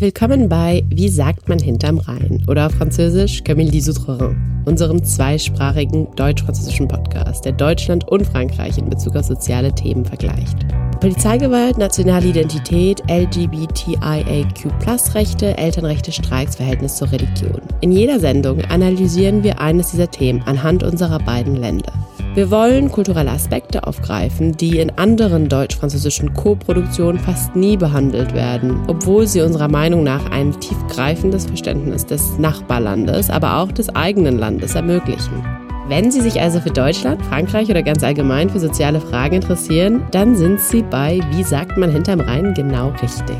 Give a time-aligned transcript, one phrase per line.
[0.00, 6.86] Willkommen bei Wie sagt man hinterm Rhein oder auf Französisch Camille Lisoutre, unserem zweisprachigen deutsch-französischen
[6.86, 10.56] Podcast, der Deutschland und Frankreich in Bezug auf soziale Themen vergleicht.
[11.00, 17.60] Polizeigewalt, nationale Identität, LGBTIAQ-Rechte, Elternrechte, Streiks, Verhältnis zur Religion.
[17.80, 21.92] In jeder Sendung analysieren wir eines dieser Themen anhand unserer beiden Länder.
[22.38, 29.26] Wir wollen kulturelle Aspekte aufgreifen, die in anderen deutsch-französischen Co-Produktionen fast nie behandelt werden, obwohl
[29.26, 35.44] sie unserer Meinung nach ein tiefgreifendes Verständnis des Nachbarlandes, aber auch des eigenen Landes ermöglichen.
[35.88, 40.36] Wenn Sie sich also für Deutschland, Frankreich oder ganz allgemein für soziale Fragen interessieren, dann
[40.36, 43.36] sind Sie bei Wie sagt man hinterm Rhein genau richtig.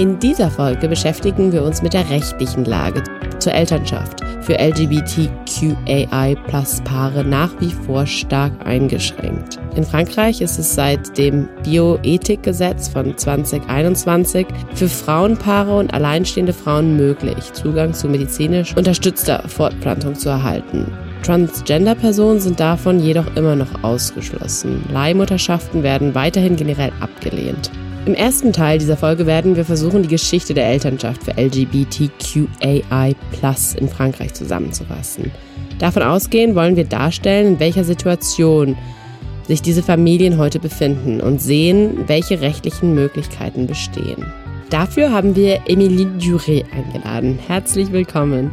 [0.00, 3.04] In dieser Folge beschäftigen wir uns mit der rechtlichen Lage
[3.40, 9.60] zur Elternschaft für LGBTQAI-Paare nach wie vor stark eingeschränkt.
[9.76, 17.52] In Frankreich ist es seit dem Bioethikgesetz von 2021 für Frauenpaare und alleinstehende Frauen möglich,
[17.52, 20.92] Zugang zu medizinisch unterstützter Fortpflanzung zu erhalten.
[21.22, 24.82] Transgender-Personen sind davon jedoch immer noch ausgeschlossen.
[24.92, 27.70] Leihmutterschaften werden weiterhin generell abgelehnt.
[28.06, 33.14] Im ersten Teil dieser Folge werden wir versuchen, die Geschichte der Elternschaft für LGBTQAI
[33.78, 35.30] in Frankreich zusammenzufassen.
[35.78, 38.76] Davon ausgehend wollen wir darstellen, in welcher Situation
[39.46, 44.24] sich diese Familien heute befinden und sehen, welche rechtlichen Möglichkeiten bestehen.
[44.70, 47.38] Dafür haben wir Emilie Duré eingeladen.
[47.46, 48.52] Herzlich willkommen.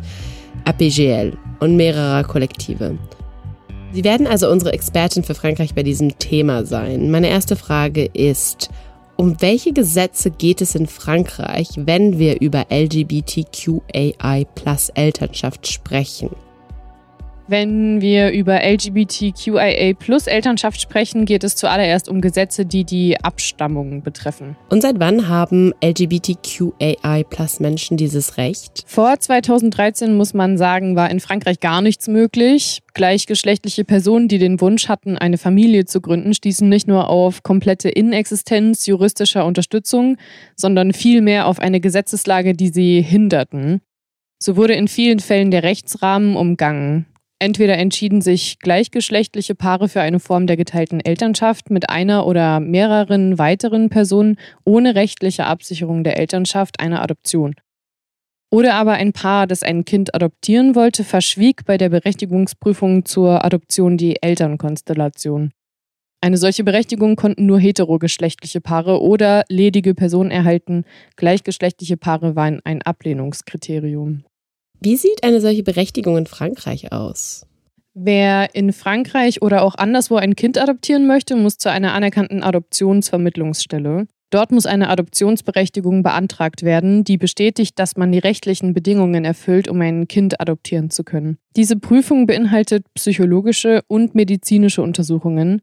[0.67, 2.97] APGL, und mehrerer Kollektive.
[3.91, 7.11] Sie werden also unsere Expertin für Frankreich bei diesem Thema sein.
[7.11, 8.71] Meine erste Frage ist,
[9.19, 16.31] um welche Gesetze geht es in Frankreich, wenn wir über LGBTQAI plus Elternschaft sprechen?
[17.51, 24.03] Wenn wir über LGBTQIA plus Elternschaft sprechen, geht es zuallererst um Gesetze, die die Abstammung
[24.03, 24.55] betreffen.
[24.69, 28.85] Und seit wann haben LGBTQAI plus Menschen dieses Recht?
[28.87, 32.83] Vor 2013 muss man sagen, war in Frankreich gar nichts möglich.
[32.93, 37.89] Gleichgeschlechtliche Personen, die den Wunsch hatten, eine Familie zu gründen, stießen nicht nur auf komplette
[37.89, 40.19] Inexistenz juristischer Unterstützung,
[40.55, 43.81] sondern vielmehr auf eine Gesetzeslage, die sie hinderten.
[44.39, 47.07] So wurde in vielen Fällen der Rechtsrahmen umgangen.
[47.41, 53.39] Entweder entschieden sich gleichgeschlechtliche Paare für eine Form der geteilten Elternschaft mit einer oder mehreren
[53.39, 57.55] weiteren Personen ohne rechtliche Absicherung der Elternschaft einer Adoption.
[58.51, 63.97] Oder aber ein Paar, das ein Kind adoptieren wollte, verschwieg bei der Berechtigungsprüfung zur Adoption
[63.99, 65.53] die Elternkonstellation.
[66.21, 70.85] Eine solche Berechtigung konnten nur heterogeschlechtliche Paare oder ledige Personen erhalten.
[71.15, 74.25] Gleichgeschlechtliche Paare waren ein Ablehnungskriterium.
[74.81, 77.47] Wie sieht eine solche Berechtigung in Frankreich aus?
[77.95, 84.07] Wer in Frankreich oder auch anderswo ein Kind adoptieren möchte, muss zu einer anerkannten Adoptionsvermittlungsstelle.
[84.31, 89.81] Dort muss eine Adoptionsberechtigung beantragt werden, die bestätigt, dass man die rechtlichen Bedingungen erfüllt, um
[89.81, 91.39] ein Kind adoptieren zu können.
[91.57, 95.61] Diese Prüfung beinhaltet psychologische und medizinische Untersuchungen.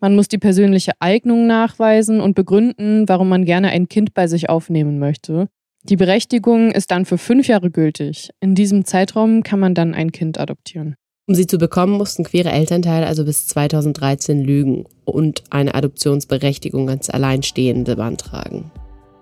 [0.00, 4.48] Man muss die persönliche Eignung nachweisen und begründen, warum man gerne ein Kind bei sich
[4.48, 5.48] aufnehmen möchte.
[5.88, 8.30] Die Berechtigung ist dann für fünf Jahre gültig.
[8.40, 10.96] In diesem Zeitraum kann man dann ein Kind adoptieren.
[11.28, 17.08] Um sie zu bekommen, mussten queere Elternteile also bis 2013 lügen und eine Adoptionsberechtigung als
[17.08, 18.72] Alleinstehende beantragen.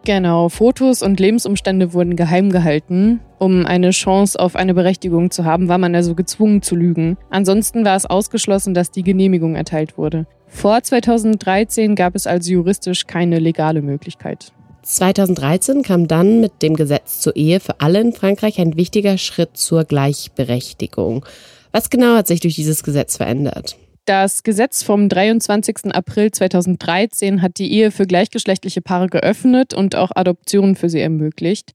[0.07, 3.21] Genau, Fotos und Lebensumstände wurden geheim gehalten.
[3.39, 7.19] Um eine Chance auf eine Berechtigung zu haben, war man also gezwungen zu lügen.
[7.29, 10.27] Ansonsten war es ausgeschlossen, dass die Genehmigung erteilt wurde.
[10.47, 14.53] Vor 2013 gab es also juristisch keine legale Möglichkeit.
[14.85, 19.57] 2013 kam dann mit dem Gesetz zur Ehe für alle in Frankreich ein wichtiger Schritt
[19.57, 21.25] zur Gleichberechtigung.
[21.73, 23.77] Was genau hat sich durch dieses Gesetz verändert?
[24.07, 25.95] Das Gesetz vom 23.
[25.95, 31.73] April 2013 hat die Ehe für gleichgeschlechtliche Paare geöffnet und auch Adoptionen für sie ermöglicht.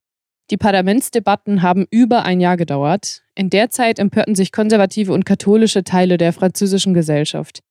[0.51, 3.23] Die Parlamentsdebatten haben über ein Jahr gedauert.
[3.35, 7.61] In der Zeit empörten sich konservative und katholische Teile der französischen Gesellschaft.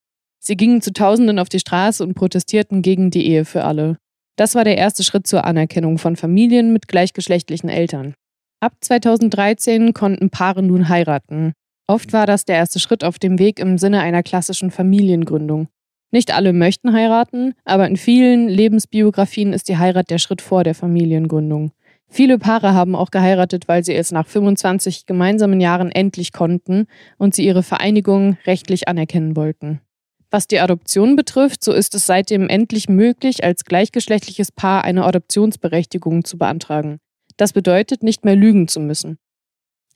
[0.41, 3.97] Sie gingen zu Tausenden auf die Straße und protestierten gegen die Ehe für alle.
[4.39, 8.15] Das war der erste Schritt zur Anerkennung von Familien mit gleichgeschlechtlichen Eltern.
[8.61, 11.55] Ab 2013 konnten Paare nun heiraten.
[11.89, 15.67] Oft war das der erste Schritt auf dem Weg im Sinne einer klassischen Familiengründung.
[16.13, 20.77] Nicht alle möchten heiraten, aber in vielen Lebensbiografien ist die Heirat der Schritt vor der
[20.77, 21.73] Familiengründung.
[22.07, 26.87] Viele Paare haben auch geheiratet, weil sie es nach 25 gemeinsamen Jahren endlich konnten
[27.17, 29.81] und sie ihre Vereinigung rechtlich anerkennen wollten.
[30.31, 36.25] Was die Adoption betrifft, so ist es seitdem endlich möglich, als gleichgeschlechtliches Paar eine Adoptionsberechtigung
[36.25, 36.99] zu beantragen.
[37.39, 39.19] Das bedeutet, nicht mehr lügen zu müssen.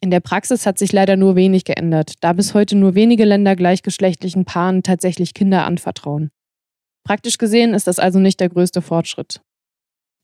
[0.00, 3.56] In der Praxis hat sich leider nur wenig geändert, da bis heute nur wenige Länder
[3.56, 6.31] gleichgeschlechtlichen Paaren tatsächlich Kinder anvertrauen.
[7.05, 9.43] Praktisch gesehen ist das also nicht der größte Fortschritt.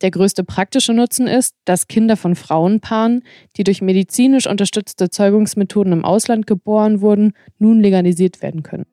[0.00, 3.24] Der größte praktische Nutzen ist, dass Kinder von Frauenpaaren,
[3.56, 8.86] die durch medizinisch unterstützte Zeugungsmethoden im Ausland geboren wurden, nun legalisiert werden können.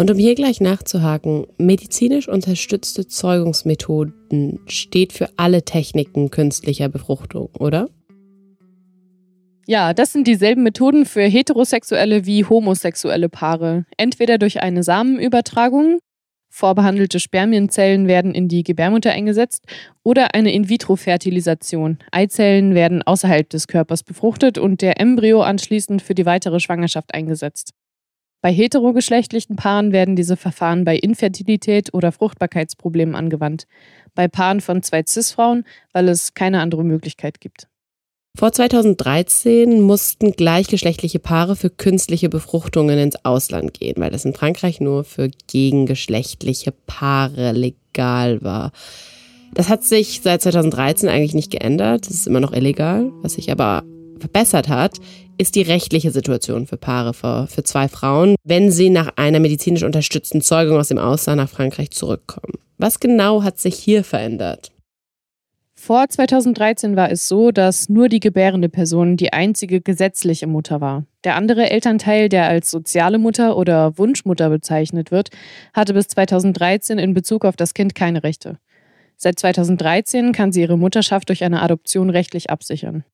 [0.00, 7.88] Und um hier gleich nachzuhaken, medizinisch unterstützte Zeugungsmethoden steht für alle Techniken künstlicher Befruchtung, oder?
[9.66, 13.86] Ja, das sind dieselben Methoden für heterosexuelle wie homosexuelle Paare.
[13.96, 15.98] Entweder durch eine Samenübertragung,
[16.48, 19.64] vorbehandelte Spermienzellen werden in die Gebärmutter eingesetzt,
[20.04, 21.98] oder eine In-vitro-Fertilisation.
[22.12, 27.74] Eizellen werden außerhalb des Körpers befruchtet und der Embryo anschließend für die weitere Schwangerschaft eingesetzt.
[28.40, 33.66] Bei heterogeschlechtlichen Paaren werden diese Verfahren bei Infertilität oder Fruchtbarkeitsproblemen angewandt.
[34.14, 37.66] Bei Paaren von zwei Cis-Frauen, weil es keine andere Möglichkeit gibt.
[38.36, 44.78] Vor 2013 mussten gleichgeschlechtliche Paare für künstliche Befruchtungen ins Ausland gehen, weil das in Frankreich
[44.80, 48.70] nur für gegengeschlechtliche Paare legal war.
[49.54, 52.06] Das hat sich seit 2013 eigentlich nicht geändert.
[52.06, 53.10] Das ist immer noch illegal.
[53.22, 53.82] Was sich aber
[54.18, 54.98] verbessert hat,
[55.38, 59.82] ist die rechtliche Situation für Paare, für, für zwei Frauen, wenn sie nach einer medizinisch
[59.82, 62.54] unterstützten Zeugung aus dem Ausland nach Frankreich zurückkommen.
[62.76, 64.72] Was genau hat sich hier verändert?
[65.80, 71.04] Vor 2013 war es so, dass nur die gebärende Person die einzige gesetzliche Mutter war.
[71.22, 75.30] Der andere Elternteil, der als soziale Mutter oder Wunschmutter bezeichnet wird,
[75.72, 78.58] hatte bis 2013 in Bezug auf das Kind keine Rechte.
[79.16, 83.04] Seit 2013 kann sie ihre Mutterschaft durch eine Adoption rechtlich absichern.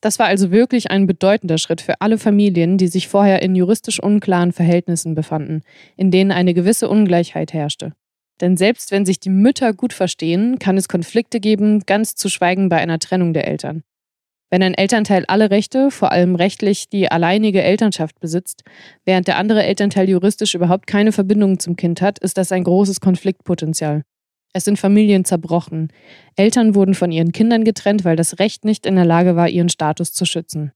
[0.00, 4.02] Das war also wirklich ein bedeutender Schritt für alle Familien, die sich vorher in juristisch
[4.02, 5.62] unklaren Verhältnissen befanden,
[5.96, 7.92] in denen eine gewisse Ungleichheit herrschte.
[8.40, 12.70] Denn selbst wenn sich die Mütter gut verstehen, kann es Konflikte geben, ganz zu schweigen
[12.70, 13.82] bei einer Trennung der Eltern.
[14.48, 18.64] Wenn ein Elternteil alle Rechte, vor allem rechtlich die alleinige Elternschaft besitzt,
[19.04, 23.00] während der andere Elternteil juristisch überhaupt keine Verbindung zum Kind hat, ist das ein großes
[23.00, 24.02] Konfliktpotenzial.
[24.52, 25.92] Es sind Familien zerbrochen.
[26.36, 29.68] Eltern wurden von ihren Kindern getrennt, weil das Recht nicht in der Lage war, ihren
[29.68, 30.72] Status zu schützen.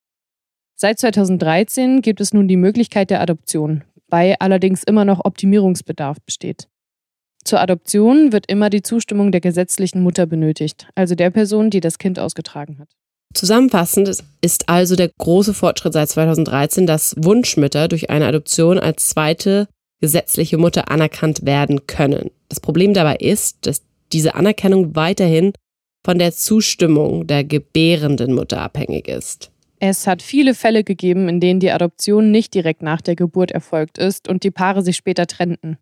[0.76, 6.68] Seit 2013 gibt es nun die Möglichkeit der Adoption, bei allerdings immer noch Optimierungsbedarf besteht.
[7.44, 11.98] Zur Adoption wird immer die Zustimmung der gesetzlichen Mutter benötigt, also der Person, die das
[11.98, 12.88] Kind ausgetragen hat.
[13.34, 19.68] Zusammenfassend ist also der große Fortschritt seit 2013, dass Wunschmütter durch eine Adoption als zweite
[20.00, 22.30] gesetzliche Mutter anerkannt werden können.
[22.48, 23.82] Das Problem dabei ist, dass
[24.12, 25.52] diese Anerkennung weiterhin
[26.04, 29.50] von der Zustimmung der gebärenden Mutter abhängig ist.
[29.80, 33.98] Es hat viele Fälle gegeben, in denen die Adoption nicht direkt nach der Geburt erfolgt
[33.98, 35.78] ist und die Paare sich später trennten.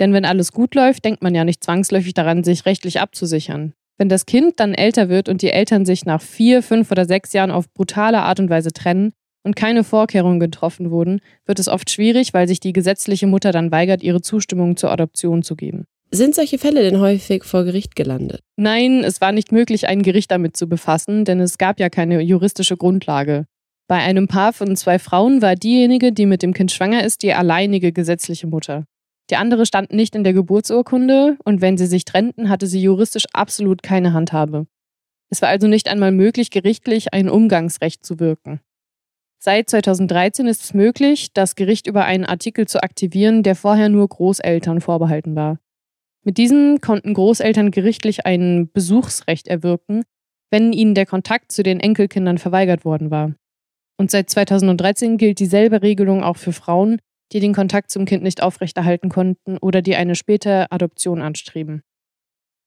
[0.00, 3.74] Denn wenn alles gut läuft, denkt man ja nicht zwangsläufig daran, sich rechtlich abzusichern.
[3.98, 7.32] Wenn das Kind dann älter wird und die Eltern sich nach vier, fünf oder sechs
[7.32, 9.12] Jahren auf brutale Art und Weise trennen,
[9.42, 13.70] und keine Vorkehrungen getroffen wurden, wird es oft schwierig, weil sich die gesetzliche Mutter dann
[13.70, 15.84] weigert, ihre Zustimmung zur Adoption zu geben.
[16.10, 18.42] Sind solche Fälle denn häufig vor Gericht gelandet?
[18.56, 22.20] Nein, es war nicht möglich, ein Gericht damit zu befassen, denn es gab ja keine
[22.20, 23.46] juristische Grundlage.
[23.88, 27.32] Bei einem Paar von zwei Frauen war diejenige, die mit dem Kind schwanger ist, die
[27.32, 28.84] alleinige gesetzliche Mutter.
[29.30, 33.24] Die andere stand nicht in der Geburtsurkunde und wenn sie sich trennten, hatte sie juristisch
[33.32, 34.66] absolut keine Handhabe.
[35.30, 38.60] Es war also nicht einmal möglich, gerichtlich ein Umgangsrecht zu wirken.
[39.44, 44.06] Seit 2013 ist es möglich, das Gericht über einen Artikel zu aktivieren, der vorher nur
[44.06, 45.58] Großeltern vorbehalten war.
[46.22, 50.04] Mit diesem konnten Großeltern gerichtlich ein Besuchsrecht erwirken,
[50.52, 53.34] wenn ihnen der Kontakt zu den Enkelkindern verweigert worden war.
[53.98, 57.00] Und seit 2013 gilt dieselbe Regelung auch für Frauen,
[57.32, 61.82] die den Kontakt zum Kind nicht aufrechterhalten konnten oder die eine späte Adoption anstreben.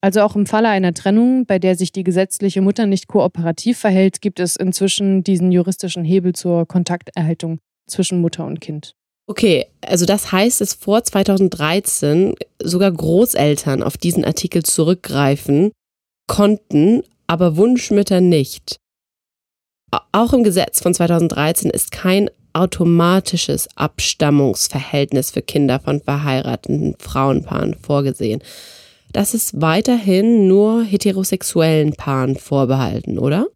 [0.05, 4.21] Also auch im Falle einer Trennung, bei der sich die gesetzliche Mutter nicht kooperativ verhält,
[4.21, 7.57] gibt es inzwischen diesen juristischen Hebel zur Kontakterhaltung
[7.87, 8.93] zwischen Mutter und Kind.
[9.25, 15.71] Okay, also das heißt, dass vor 2013 sogar Großeltern auf diesen Artikel zurückgreifen
[16.27, 18.77] konnten, aber Wunschmütter nicht.
[20.11, 28.43] Auch im Gesetz von 2013 ist kein automatisches Abstammungsverhältnis für Kinder von verheirateten Frauenpaaren vorgesehen
[29.15, 33.47] das ist weiterhin nur heterosexuellen Paaren vorbehalten, oder?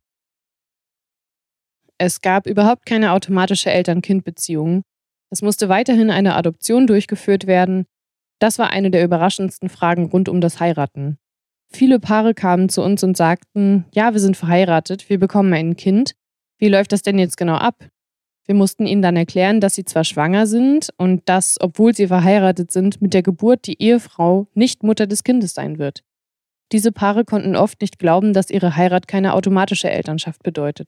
[1.97, 4.83] Es gab überhaupt keine automatische Eltern-Kind-Beziehung.
[5.29, 7.85] Es musste weiterhin eine Adoption durchgeführt werden.
[8.39, 11.17] Das war eine der überraschendsten Fragen rund um das Heiraten.
[11.69, 16.13] Viele Paare kamen zu uns und sagten, ja, wir sind verheiratet, wir bekommen ein Kind.
[16.57, 17.75] Wie läuft das denn jetzt genau ab?
[18.49, 22.71] Wir mussten ihnen dann erklären, dass sie zwar schwanger sind und dass, obwohl sie verheiratet
[22.71, 26.03] sind, mit der Geburt die Ehefrau nicht Mutter des Kindes sein wird.
[26.71, 30.87] Diese Paare konnten oft nicht glauben, dass ihre Heirat keine automatische Elternschaft bedeutet.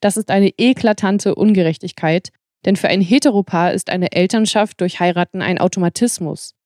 [0.00, 2.30] Das ist eine eklatante Ungerechtigkeit,
[2.64, 6.56] denn für ein Heteropaar ist eine Elternschaft durch Heiraten ein Automatismus.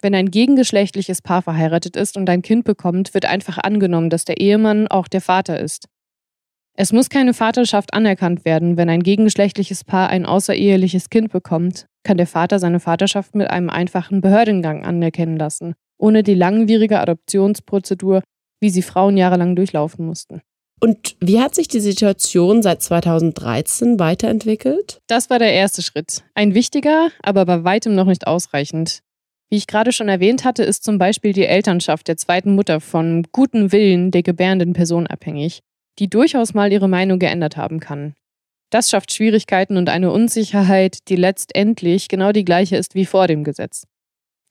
[0.00, 4.38] Wenn ein gegengeschlechtliches Paar verheiratet ist und ein Kind bekommt, wird einfach angenommen, dass der
[4.40, 5.88] Ehemann auch der Vater ist.
[6.78, 12.18] Es muss keine Vaterschaft anerkannt werden, wenn ein gegengeschlechtliches Paar ein außereheliches Kind bekommt, kann
[12.18, 18.22] der Vater seine Vaterschaft mit einem einfachen Behördengang anerkennen lassen, ohne die langwierige Adoptionsprozedur,
[18.60, 20.42] wie sie Frauen jahrelang durchlaufen mussten.
[20.78, 25.00] Und wie hat sich die Situation seit 2013 weiterentwickelt?
[25.06, 26.24] Das war der erste Schritt.
[26.34, 29.00] Ein wichtiger, aber bei weitem noch nicht ausreichend.
[29.48, 33.24] Wie ich gerade schon erwähnt hatte, ist zum Beispiel die Elternschaft der zweiten Mutter von
[33.32, 35.62] gutem Willen der gebärenden Person abhängig,
[35.98, 38.14] die durchaus mal ihre Meinung geändert haben kann.
[38.70, 43.44] Das schafft Schwierigkeiten und eine Unsicherheit, die letztendlich genau die gleiche ist wie vor dem
[43.44, 43.86] Gesetz.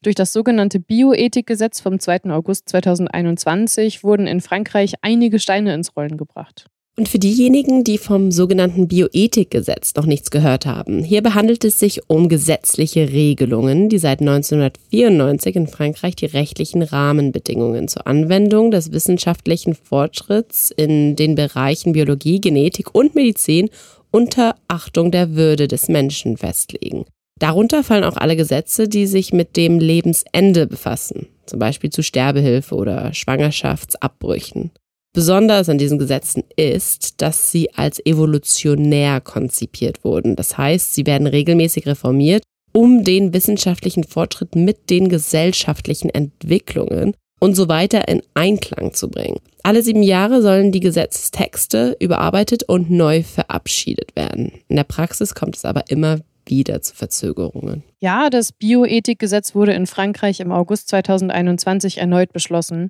[0.01, 2.25] Durch das sogenannte Bioethikgesetz vom 2.
[2.25, 6.67] August 2021 wurden in Frankreich einige Steine ins Rollen gebracht.
[6.97, 12.09] Und für diejenigen, die vom sogenannten Bioethikgesetz noch nichts gehört haben, hierbei handelt es sich
[12.09, 19.75] um gesetzliche Regelungen, die seit 1994 in Frankreich die rechtlichen Rahmenbedingungen zur Anwendung des wissenschaftlichen
[19.75, 23.69] Fortschritts in den Bereichen Biologie, Genetik und Medizin
[24.09, 27.03] unter Achtung der Würde des Menschen festlegen.
[27.37, 32.73] Darunter fallen auch alle Gesetze, die sich mit dem Lebensende befassen, zum Beispiel zu Sterbehilfe
[32.73, 34.71] oder Schwangerschaftsabbrüchen.
[35.15, 40.35] Besonders an diesen Gesetzen ist, dass sie als evolutionär konzipiert wurden.
[40.35, 42.43] Das heißt, sie werden regelmäßig reformiert,
[42.73, 49.39] um den wissenschaftlichen Fortschritt mit den gesellschaftlichen Entwicklungen und so weiter in Einklang zu bringen.
[49.63, 54.51] Alle sieben Jahre sollen die Gesetzestexte überarbeitet und neu verabschiedet werden.
[54.67, 57.83] In der Praxis kommt es aber immer wieder zu Verzögerungen.
[58.01, 62.89] Ja, das Bioethikgesetz wurde in Frankreich im August 2021 erneut beschlossen.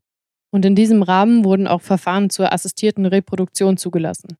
[0.56, 4.38] Und in diesem Rahmen wurden auch Verfahren zur assistierten Reproduktion zugelassen.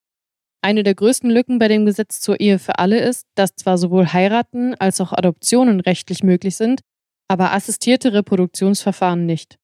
[0.62, 4.14] Eine der größten Lücken bei dem Gesetz zur Ehe für alle ist, dass zwar sowohl
[4.14, 6.80] Heiraten als auch Adoptionen rechtlich möglich sind,
[7.28, 9.58] aber assistierte Reproduktionsverfahren nicht.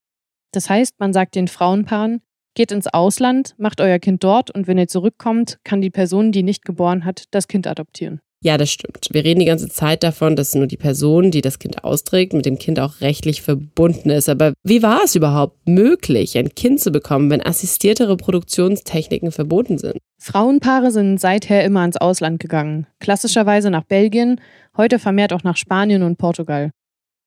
[0.52, 2.22] Das heißt, man sagt den Frauenpaaren,
[2.56, 6.44] geht ins Ausland, macht euer Kind dort und wenn ihr zurückkommt, kann die Person, die
[6.44, 8.22] nicht geboren hat, das Kind adoptieren.
[8.44, 9.08] Ja, das stimmt.
[9.12, 12.48] Wir reden die ganze Zeit davon, dass nur die Person, die das Kind austrägt, mit
[12.48, 14.30] dem Kind auch rechtlich verbunden ist.
[14.30, 20.00] Aber wie war es überhaupt möglich, ein Kind zu bekommen, wenn assistierte Reproduktionstechniken verboten sind?
[20.20, 22.88] Frauenpaare sind seither immer ins Ausland gegangen.
[23.00, 24.42] Klassischerweise nach Belgien,
[24.76, 26.72] heute vermehrt auch nach Spanien und Portugal.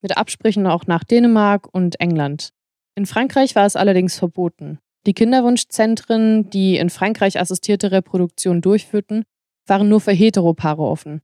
[0.01, 2.49] Mit Absprüchen auch nach Dänemark und England.
[2.95, 4.79] In Frankreich war es allerdings verboten.
[5.05, 9.23] Die Kinderwunschzentren, die in Frankreich assistierte Reproduktion durchführten,
[9.67, 11.21] waren nur für Heteropaare offen.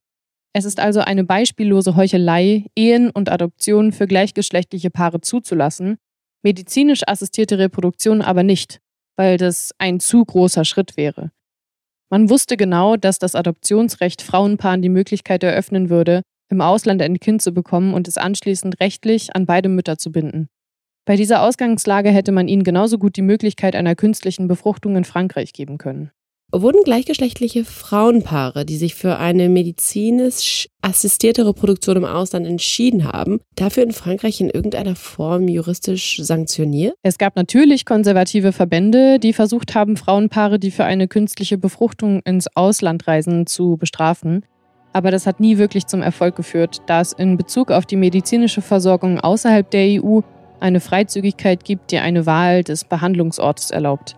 [0.53, 5.97] Es ist also eine beispiellose Heuchelei, Ehen und Adoptionen für gleichgeschlechtliche Paare zuzulassen,
[6.43, 8.79] medizinisch assistierte Reproduktion aber nicht,
[9.15, 11.31] weil das ein zu großer Schritt wäre.
[12.09, 17.41] Man wusste genau, dass das Adoptionsrecht Frauenpaaren die Möglichkeit eröffnen würde, im Ausland ein Kind
[17.41, 20.50] zu bekommen und es anschließend rechtlich an beide Mütter zu binden.
[21.05, 25.53] Bei dieser Ausgangslage hätte man ihnen genauso gut die Möglichkeit einer künstlichen Befruchtung in Frankreich
[25.53, 26.12] geben können
[26.51, 33.84] wurden gleichgeschlechtliche Frauenpaare, die sich für eine medizinisch assistierte Reproduktion im Ausland entschieden haben, dafür
[33.84, 36.96] in Frankreich in irgendeiner Form juristisch sanktioniert?
[37.03, 42.48] Es gab natürlich konservative Verbände, die versucht haben, Frauenpaare, die für eine künstliche Befruchtung ins
[42.55, 44.46] Ausland reisen, zu bestrafen.
[44.93, 48.62] Aber das hat nie wirklich zum Erfolg geführt, da es in Bezug auf die medizinische
[48.62, 50.20] Versorgung außerhalb der EU
[50.61, 54.15] eine Freizügigkeit gibt, die eine Wahl des Behandlungsortes erlaubt.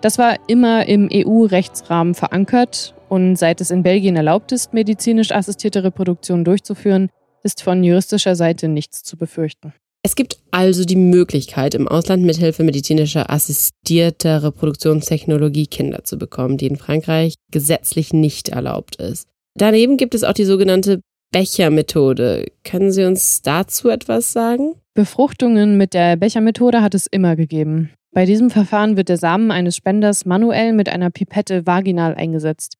[0.00, 5.84] Das war immer im EU-Rechtsrahmen verankert und seit es in Belgien erlaubt ist, medizinisch assistierte
[5.84, 7.08] Reproduktion durchzuführen,
[7.44, 9.72] ist von juristischer Seite nichts zu befürchten.
[10.04, 16.66] Es gibt also die Möglichkeit, im Ausland mithilfe medizinischer assistierter Reproduktionstechnologie Kinder zu bekommen, die
[16.66, 19.28] in Frankreich gesetzlich nicht erlaubt ist.
[19.54, 21.00] Daneben gibt es auch die sogenannte
[21.32, 22.52] Bechermethode.
[22.62, 24.74] Können Sie uns dazu etwas sagen?
[24.92, 27.90] Befruchtungen mit der Bechermethode hat es immer gegeben.
[28.12, 32.76] Bei diesem Verfahren wird der Samen eines Spenders manuell mit einer Pipette vaginal eingesetzt.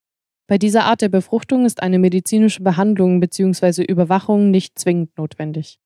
[0.46, 3.84] Bei dieser Art der Befruchtung ist eine medizinische Behandlung bzw.
[3.84, 5.78] Überwachung nicht zwingend notwendig.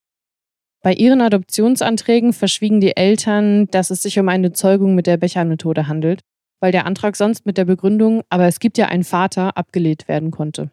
[0.83, 5.87] Bei ihren Adoptionsanträgen verschwiegen die Eltern, dass es sich um eine Zeugung mit der Bechermethode
[5.87, 6.23] handelt,
[6.59, 10.33] weil der Antrag sonst mit der Begründung, aber es gibt ja einen Vater, abgelehnt werden
[10.33, 10.73] konnte.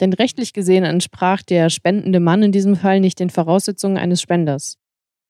[0.00, 4.76] Denn rechtlich gesehen entsprach der spendende Mann in diesem Fall nicht den Voraussetzungen eines Spenders.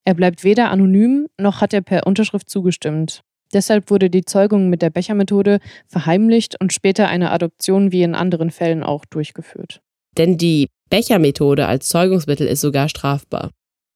[0.05, 3.21] Er bleibt weder anonym, noch hat er per Unterschrift zugestimmt.
[3.53, 8.51] Deshalb wurde die Zeugung mit der Bechermethode verheimlicht und später eine Adoption wie in anderen
[8.51, 9.81] Fällen auch durchgeführt.
[10.17, 13.51] Denn die Bechermethode als Zeugungsmittel ist sogar strafbar.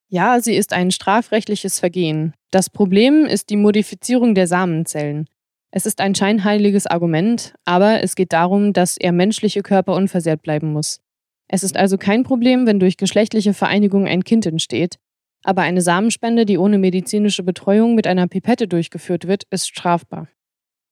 [0.07, 2.33] Ja, sie ist ein strafrechtliches Vergehen.
[2.51, 5.27] Das Problem ist die Modifizierung der Samenzellen.
[5.71, 10.73] Es ist ein scheinheiliges Argument, aber es geht darum, dass er menschliche Körper unversehrt bleiben
[10.73, 10.99] muss.
[11.47, 14.97] Es ist also kein Problem, wenn durch geschlechtliche Vereinigung ein Kind entsteht,
[15.43, 20.27] aber eine Samenspende, die ohne medizinische Betreuung mit einer Pipette durchgeführt wird, ist strafbar.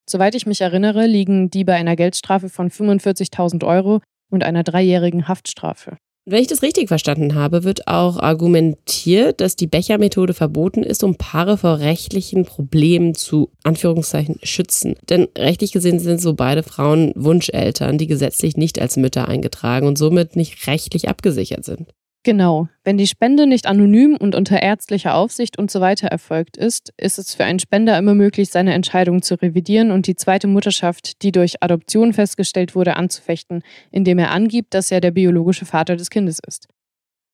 [0.10, 5.27] Soweit ich mich erinnere, liegen die bei einer Geldstrafe von 45.000 Euro und einer dreijährigen
[5.27, 5.98] Haftstrafe.
[6.29, 11.15] Wenn ich das richtig verstanden habe, wird auch argumentiert, dass die Bechermethode verboten ist, um
[11.15, 14.96] Paare vor rechtlichen Problemen zu Anführungszeichen schützen.
[15.07, 19.98] Denn rechtlich gesehen sind so beide Frauen Wunscheltern, die gesetzlich nicht als Mütter eingetragen und
[19.98, 21.93] somit nicht rechtlich abgesichert sind.
[22.27, 22.67] Genau.
[22.84, 27.17] Wenn die Spende nicht anonym und unter ärztlicher Aufsicht und so weiter erfolgt ist, ist
[27.17, 31.31] es für einen Spender immer möglich, seine Entscheidung zu revidieren und die zweite Mutterschaft, die
[31.31, 36.41] durch Adoption festgestellt wurde, anzufechten, indem er angibt, dass er der biologische Vater des Kindes
[36.46, 36.67] ist.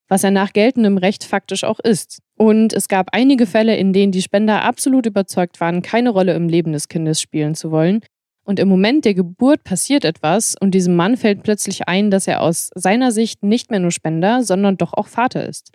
[0.06, 2.20] Was er nach geltendem Recht faktisch auch ist.
[2.36, 6.48] Und es gab einige Fälle, in denen die Spender absolut überzeugt waren, keine Rolle im
[6.48, 8.00] Leben des Kindes spielen zu wollen
[8.44, 12.42] und im Moment der Geburt passiert etwas und diesem Mann fällt plötzlich ein, dass er
[12.42, 15.72] aus seiner Sicht nicht mehr nur Spender, sondern doch auch Vater ist.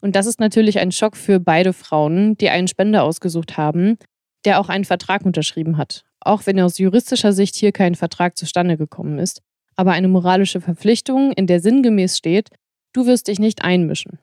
[0.00, 3.98] Und das ist natürlich ein Schock für beide Frauen, die einen Spender ausgesucht haben,
[4.44, 6.04] der auch einen Vertrag unterschrieben hat.
[6.20, 9.40] Auch wenn aus juristischer Sicht hier kein Vertrag zustande gekommen ist,
[9.76, 12.50] aber eine moralische Verpflichtung, in der sinngemäß steht,
[12.92, 14.18] du wirst dich nicht einmischen.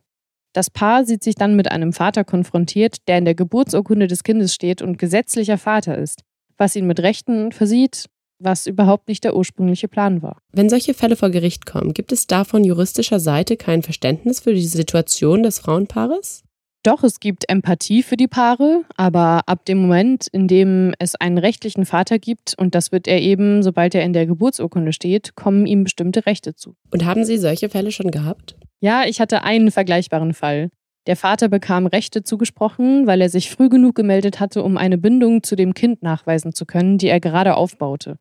[0.53, 4.53] Das Paar sieht sich dann mit einem Vater konfrontiert, der in der Geburtsurkunde des Kindes
[4.53, 6.23] steht und gesetzlicher Vater ist
[6.57, 8.05] was ihn mit Rechten versieht,
[8.39, 10.37] was überhaupt nicht der ursprüngliche Plan war.
[10.51, 14.53] Wenn solche Fälle vor Gericht kommen, gibt es da von juristischer Seite kein Verständnis für
[14.53, 16.43] die Situation des Frauenpaares?
[16.85, 21.39] Doch, es gibt Empathie für die Paare, aber ab dem Moment, in dem es einen
[21.39, 25.65] rechtlichen Vater gibt, und das wird er eben, sobald er in der Geburtsurkunde steht, kommen
[25.65, 26.75] ihm bestimmte Rechte zu.
[26.91, 28.55] Und haben Sie solche Fälle schon gehabt?
[28.81, 30.69] Ja, ich hatte einen vergleichbaren Fall.
[31.07, 35.43] Der Vater bekam Rechte zugesprochen, weil er sich früh genug gemeldet hatte, um eine Bindung
[35.43, 38.17] zu dem Kind nachweisen zu können, die er gerade aufbaute.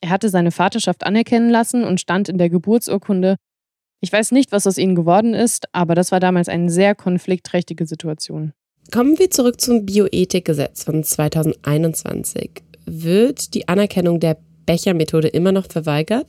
[0.00, 3.36] Er hatte seine Vaterschaft anerkennen lassen und stand in der Geburtsurkunde.
[4.00, 7.86] Ich weiß nicht, was aus ihnen geworden ist, aber das war damals eine sehr konfliktträchtige
[7.86, 8.52] Situation.
[8.92, 12.62] Kommen wir zurück zum Bioethikgesetz von 2021.
[12.84, 16.26] Wird die Anerkennung der Bechermethode immer noch verweigert?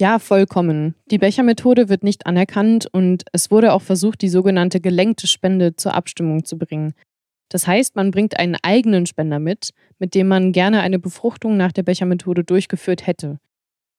[0.00, 0.94] Ja, vollkommen.
[1.10, 5.94] Die Bechermethode wird nicht anerkannt und es wurde auch versucht, die sogenannte gelenkte Spende zur
[5.94, 6.94] Abstimmung zu bringen.
[7.48, 11.72] Das heißt, man bringt einen eigenen Spender mit, mit dem man gerne eine Befruchtung nach
[11.72, 13.40] der Bechermethode durchgeführt hätte.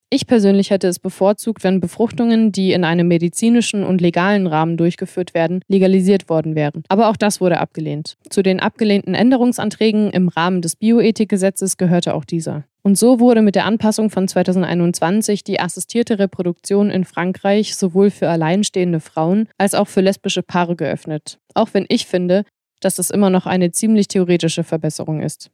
[0.08, 5.34] Ich persönlich hätte es bevorzugt, wenn Befruchtungen, die in einem medizinischen und legalen Rahmen durchgeführt
[5.34, 6.82] werden, legalisiert worden wären.
[6.88, 8.16] Aber auch das wurde abgelehnt.
[8.28, 12.64] Zu den abgelehnten Änderungsanträgen im Rahmen des Bioethikgesetzes gehörte auch dieser.
[12.82, 18.28] Und so wurde mit der Anpassung von 2021 die assistierte Reproduktion in Frankreich sowohl für
[18.28, 21.38] alleinstehende Frauen als auch für lesbische Paare geöffnet.
[21.54, 22.44] Auch wenn ich finde,
[22.80, 25.50] dass das immer noch eine ziemlich theoretische Verbesserung ist.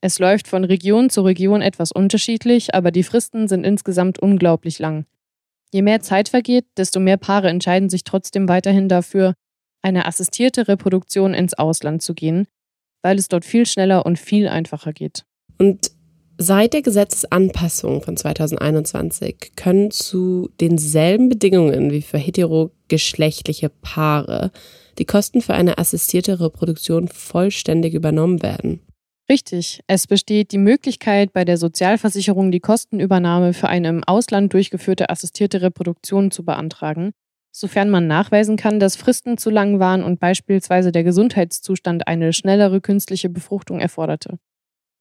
[0.00, 5.06] Es läuft von Region zu Region etwas unterschiedlich, aber die Fristen sind insgesamt unglaublich lang.
[5.72, 9.34] Je mehr Zeit vergeht, desto mehr Paare entscheiden sich trotzdem weiterhin dafür,
[9.82, 12.46] eine assistierte Reproduktion ins Ausland zu gehen,
[13.02, 15.24] weil es dort viel schneller und viel einfacher geht.
[15.58, 15.90] Und
[16.36, 24.50] Seit der Gesetzesanpassung von 2021 können zu denselben Bedingungen wie für heterogeschlechtliche Paare
[24.98, 28.80] die Kosten für eine assistierte Reproduktion vollständig übernommen werden.
[29.30, 29.80] Richtig.
[29.86, 35.62] Es besteht die Möglichkeit, bei der Sozialversicherung die Kostenübernahme für eine im Ausland durchgeführte assistierte
[35.62, 37.12] Reproduktion zu beantragen,
[37.52, 42.80] sofern man nachweisen kann, dass Fristen zu lang waren und beispielsweise der Gesundheitszustand eine schnellere
[42.80, 44.38] künstliche Befruchtung erforderte.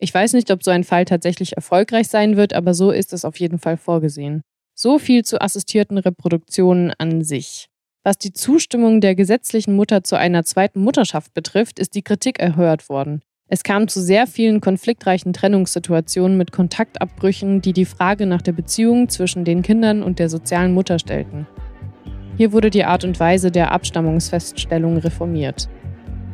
[0.04, 3.24] Ich weiß nicht, ob so ein Fall tatsächlich erfolgreich sein wird, aber so ist es
[3.24, 4.42] auf jeden Fall vorgesehen.
[4.76, 7.70] So viel zu assistierten Reproduktionen an sich.
[8.04, 12.90] Was die Zustimmung der gesetzlichen Mutter zu einer zweiten Mutterschaft betrifft, ist die Kritik erhört
[12.90, 13.22] worden.
[13.48, 19.08] Es kam zu sehr vielen konfliktreichen Trennungssituationen mit Kontaktabbrüchen, die die Frage nach der Beziehung
[19.08, 21.48] zwischen den Kindern und der sozialen Mutter stellten.
[22.36, 25.70] Hier wurde die Art und Weise der Abstammungsfeststellung reformiert.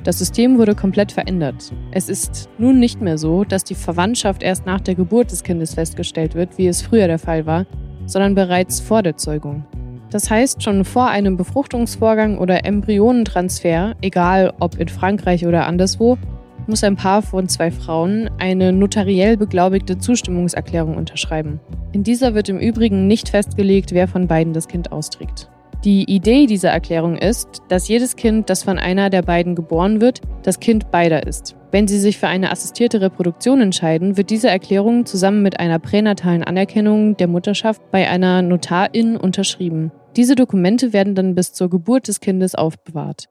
[0.03, 1.73] Das System wurde komplett verändert.
[1.91, 5.73] Es ist nun nicht mehr so, dass die Verwandtschaft erst nach der Geburt des Kindes
[5.73, 7.65] festgestellt wird, wie es früher der Fall war,
[8.05, 9.65] sondern bereits vor der Zeugung.
[10.09, 16.17] Das heißt, schon vor einem Befruchtungsvorgang oder Embryonentransfer, egal ob in Frankreich oder anderswo,
[16.65, 21.59] muss ein Paar von zwei Frauen eine notariell beglaubigte Zustimmungserklärung unterschreiben.
[21.91, 25.49] In dieser wird im Übrigen nicht festgelegt, wer von beiden das Kind austrägt.
[25.85, 30.19] Die Idee dieser Erklärung ist, dass jedes Kind, das von einer der beiden geboren wird,
[30.43, 31.55] das Kind beider ist.
[31.71, 36.43] Wenn sie sich für eine assistierte Reproduktion entscheiden, wird diese Erklärung zusammen mit einer pränatalen
[36.43, 39.93] Anerkennung der Mutterschaft bei einer Notarin unterschrieben.
[40.17, 43.27] Diese Dokumente werden dann bis zur Geburt des Kindes aufbewahrt.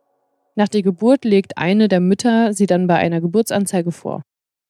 [0.54, 4.22] Nach der Geburt legt eine der Mütter sie dann bei einer Geburtsanzeige vor.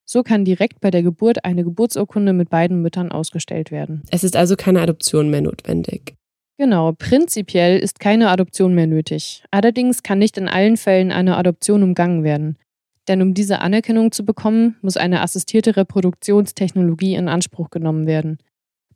[0.04, 4.02] So kann direkt bei der Geburt eine Geburtsurkunde mit beiden Müttern ausgestellt werden.
[4.10, 6.17] Es ist also keine Adoption mehr notwendig.
[6.58, 9.44] Genau, prinzipiell ist keine Adoption mehr nötig.
[9.52, 12.58] Allerdings kann nicht in allen Fällen eine Adoption umgangen werden.
[13.06, 18.38] Denn um diese Anerkennung zu bekommen, muss eine assistierte Reproduktionstechnologie in Anspruch genommen werden.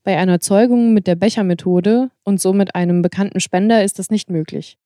[0.03, 4.77] Bei einer Zeugung mit der Becher-Methode und somit einem bekannten Spender ist das nicht möglich.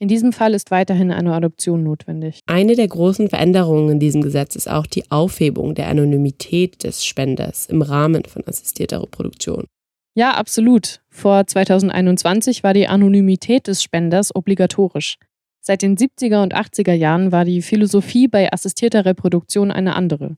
[0.00, 2.40] In diesem Fall ist weiterhin eine Adoption notwendig.
[2.46, 7.66] Eine der großen Veränderungen in diesem Gesetz ist auch die Aufhebung der Anonymität des Spenders
[7.66, 9.66] im Rahmen von assistierter Reproduktion.
[10.14, 11.00] Ja, absolut.
[11.10, 15.16] Vor 2021 war die Anonymität des Spenders obligatorisch.
[15.60, 20.36] Seit den 70er und 80er Jahren war die Philosophie bei assistierter Reproduktion eine andere.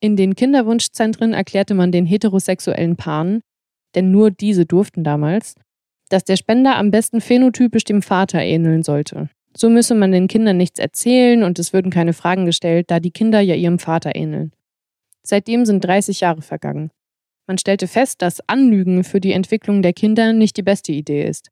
[0.00, 3.40] In den Kinderwunschzentren erklärte man den heterosexuellen Paaren,
[3.94, 5.54] denn nur diese durften damals,
[6.10, 9.30] dass der Spender am besten phänotypisch dem Vater ähneln sollte.
[9.56, 13.10] So müsse man den Kindern nichts erzählen und es würden keine Fragen gestellt, da die
[13.10, 14.52] Kinder ja ihrem Vater ähneln.
[15.22, 16.90] Seitdem sind 30 Jahre vergangen.
[17.48, 21.48] Man stellte fest, dass Anlügen für die Entwicklung der Kinder nicht die beste Idee ist.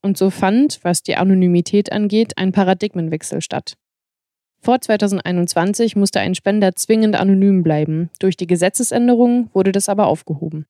[0.00, 3.74] Und so fand, was die Anonymität angeht, ein Paradigmenwechsel statt.
[4.60, 8.10] Vor 2021 musste ein Spender zwingend anonym bleiben.
[8.20, 10.66] Durch die Gesetzesänderung wurde das aber aufgehoben.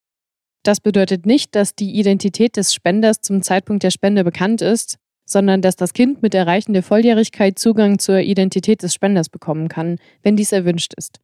[0.62, 4.96] Das bedeutet nicht, dass die Identität des Spenders zum Zeitpunkt der Spende bekannt ist,
[5.26, 9.98] sondern dass das Kind mit Erreichen der Volljährigkeit Zugang zur Identität des Spenders bekommen kann,
[10.22, 11.20] wenn dies erwünscht ist.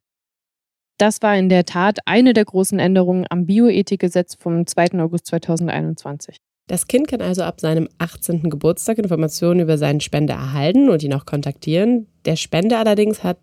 [1.01, 4.99] Das war in der Tat eine der großen Änderungen am Bioethikgesetz vom 2.
[4.99, 6.37] August 2021.
[6.67, 8.51] Das Kind kann also ab seinem 18.
[8.51, 12.05] Geburtstag Informationen über seinen Spender erhalten und ihn auch kontaktieren.
[12.25, 13.39] Der Spender allerdings hat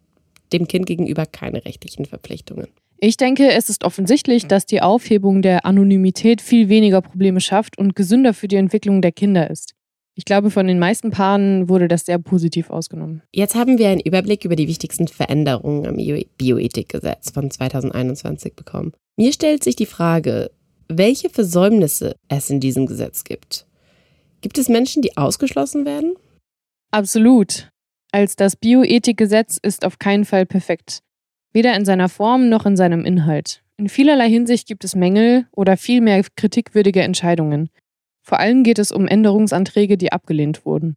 [0.52, 2.68] dem Kind gegenüber keine rechtlichen Verpflichtungen.
[2.98, 7.96] Ich denke, es ist offensichtlich, dass die Aufhebung der Anonymität viel weniger Probleme schafft und
[7.96, 9.74] gesünder für die Entwicklung der Kinder ist.
[10.18, 13.22] Ich glaube, von den meisten Paaren wurde das sehr positiv ausgenommen.
[13.32, 15.96] Jetzt haben wir einen Überblick über die wichtigsten Veränderungen am
[16.36, 18.94] Bioethikgesetz von 2021 bekommen.
[19.16, 20.50] Mir stellt sich die Frage,
[20.88, 23.64] welche Versäumnisse es in diesem Gesetz gibt.
[24.40, 26.16] Gibt es Menschen, die ausgeschlossen werden?
[26.90, 27.70] Absolut.
[28.10, 30.98] Als das Bioethikgesetz ist auf keinen Fall perfekt.
[31.52, 33.62] Weder in seiner Form noch in seinem Inhalt.
[33.76, 37.70] In vielerlei Hinsicht gibt es Mängel oder vielmehr kritikwürdige Entscheidungen.
[38.28, 40.96] Vor allem geht es um Änderungsanträge, die abgelehnt wurden.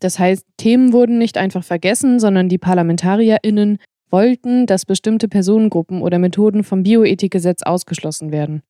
[0.00, 3.76] Das heißt, Themen wurden nicht einfach vergessen, sondern die ParlamentarierInnen
[4.08, 8.62] wollten, dass bestimmte Personengruppen oder Methoden vom Bioethikgesetz ausgeschlossen werden.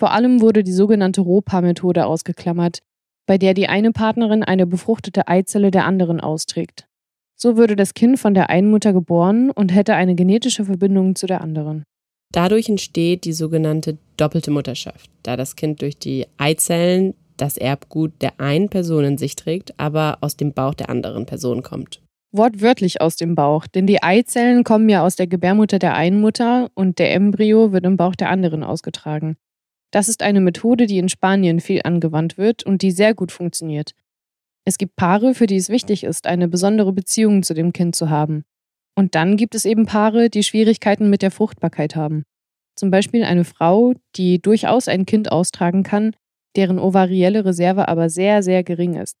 [0.00, 2.80] Vor allem wurde die sogenannte ROPA-Methode ausgeklammert,
[3.26, 6.88] bei der die eine Partnerin eine befruchtete Eizelle der anderen austrägt.
[7.36, 11.26] So würde das Kind von der einen Mutter geboren und hätte eine genetische Verbindung zu
[11.26, 11.84] der anderen.
[12.32, 18.40] Dadurch entsteht die sogenannte doppelte Mutterschaft, da das Kind durch die Eizellen das Erbgut der
[18.40, 22.02] einen Person in sich trägt, aber aus dem Bauch der anderen Person kommt.
[22.30, 26.70] Wortwörtlich aus dem Bauch, denn die Eizellen kommen ja aus der Gebärmutter der einen Mutter
[26.74, 29.36] und der Embryo wird im Bauch der anderen ausgetragen.
[29.90, 33.92] Das ist eine Methode, die in Spanien viel angewandt wird und die sehr gut funktioniert.
[34.66, 38.10] Es gibt Paare, für die es wichtig ist, eine besondere Beziehung zu dem Kind zu
[38.10, 38.44] haben.
[38.94, 42.24] Und dann gibt es eben Paare, die Schwierigkeiten mit der Fruchtbarkeit haben.
[42.76, 46.14] Zum Beispiel eine Frau, die durchaus ein Kind austragen kann,
[46.58, 49.16] deren ovarielle Reserve aber sehr, sehr gering ist.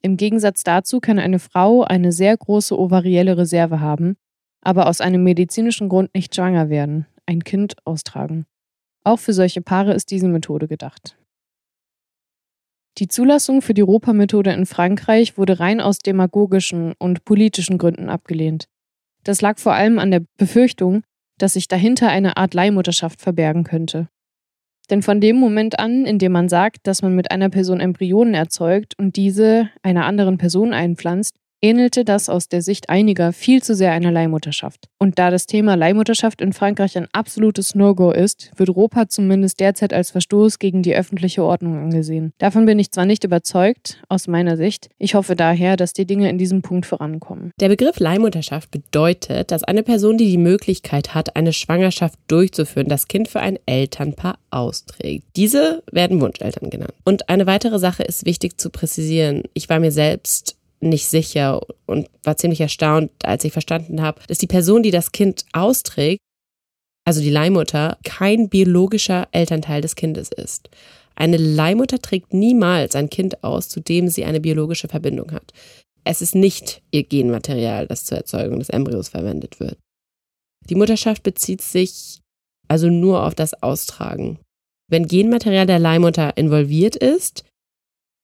[0.00, 4.16] Im Gegensatz dazu kann eine Frau eine sehr große ovarielle Reserve haben,
[4.62, 8.46] aber aus einem medizinischen Grund nicht schwanger werden, ein Kind austragen.
[9.02, 11.16] Auch für solche Paare ist diese Methode gedacht.
[12.98, 18.68] Die Zulassung für die Ropa-Methode in Frankreich wurde rein aus demagogischen und politischen Gründen abgelehnt.
[19.24, 21.02] Das lag vor allem an der Befürchtung,
[21.38, 24.08] dass sich dahinter eine Art Leihmutterschaft verbergen könnte.
[24.90, 28.34] Denn von dem Moment an, in dem man sagt, dass man mit einer Person Embryonen
[28.34, 33.74] erzeugt und diese einer anderen Person einpflanzt, ähnelte das aus der Sicht einiger viel zu
[33.74, 34.88] sehr einer Leihmutterschaft.
[34.98, 39.92] Und da das Thema Leihmutterschaft in Frankreich ein absolutes No-Go ist, wird Europa zumindest derzeit
[39.92, 42.32] als Verstoß gegen die öffentliche Ordnung angesehen.
[42.38, 46.30] Davon bin ich zwar nicht überzeugt, aus meiner Sicht, ich hoffe daher, dass die Dinge
[46.30, 47.52] in diesem Punkt vorankommen.
[47.60, 53.08] Der Begriff Leihmutterschaft bedeutet, dass eine Person, die die Möglichkeit hat, eine Schwangerschaft durchzuführen, das
[53.08, 55.24] Kind für ein Elternpaar austrägt.
[55.36, 56.94] Diese werden Wunscheltern genannt.
[57.04, 59.42] Und eine weitere Sache ist wichtig zu präzisieren.
[59.54, 64.38] Ich war mir selbst nicht sicher und war ziemlich erstaunt, als ich verstanden habe, dass
[64.38, 66.20] die Person, die das Kind austrägt,
[67.04, 70.68] also die Leihmutter, kein biologischer Elternteil des Kindes ist.
[71.14, 75.52] Eine Leihmutter trägt niemals ein Kind aus, zu dem sie eine biologische Verbindung hat.
[76.04, 79.78] Es ist nicht ihr Genmaterial, das zur Erzeugung des Embryos verwendet wird.
[80.68, 82.20] Die Mutterschaft bezieht sich
[82.68, 84.38] also nur auf das Austragen.
[84.90, 87.44] Wenn Genmaterial der Leihmutter involviert ist,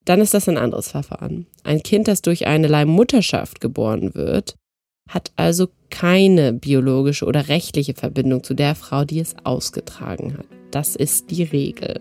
[0.05, 1.47] dann ist das ein anderes Verfahren.
[1.63, 4.57] Ein Kind, das durch eine Leihmutterschaft geboren wird,
[5.09, 10.47] hat also keine biologische oder rechtliche Verbindung zu der Frau, die es ausgetragen hat.
[10.71, 12.01] Das ist die Regel.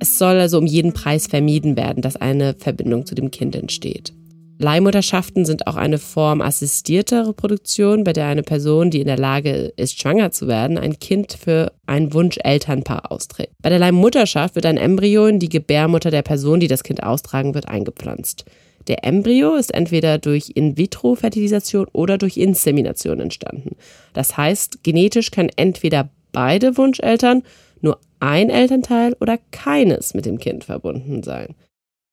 [0.00, 4.12] Es soll also um jeden Preis vermieden werden, dass eine Verbindung zu dem Kind entsteht.
[4.58, 9.72] Leihmutterschaften sind auch eine Form assistierter Reproduktion, bei der eine Person, die in der Lage
[9.76, 13.52] ist, schwanger zu werden, ein Kind für ein Wunschelternpaar austrägt.
[13.62, 17.54] Bei der Leihmutterschaft wird ein Embryo in die Gebärmutter der Person, die das Kind austragen
[17.54, 18.44] wird, eingepflanzt.
[18.86, 23.76] Der Embryo ist entweder durch In-vitro-Fertilisation oder durch Insemination entstanden.
[24.12, 27.42] Das heißt, genetisch können entweder beide Wunscheltern,
[27.80, 31.54] nur ein Elternteil oder keines mit dem Kind verbunden sein.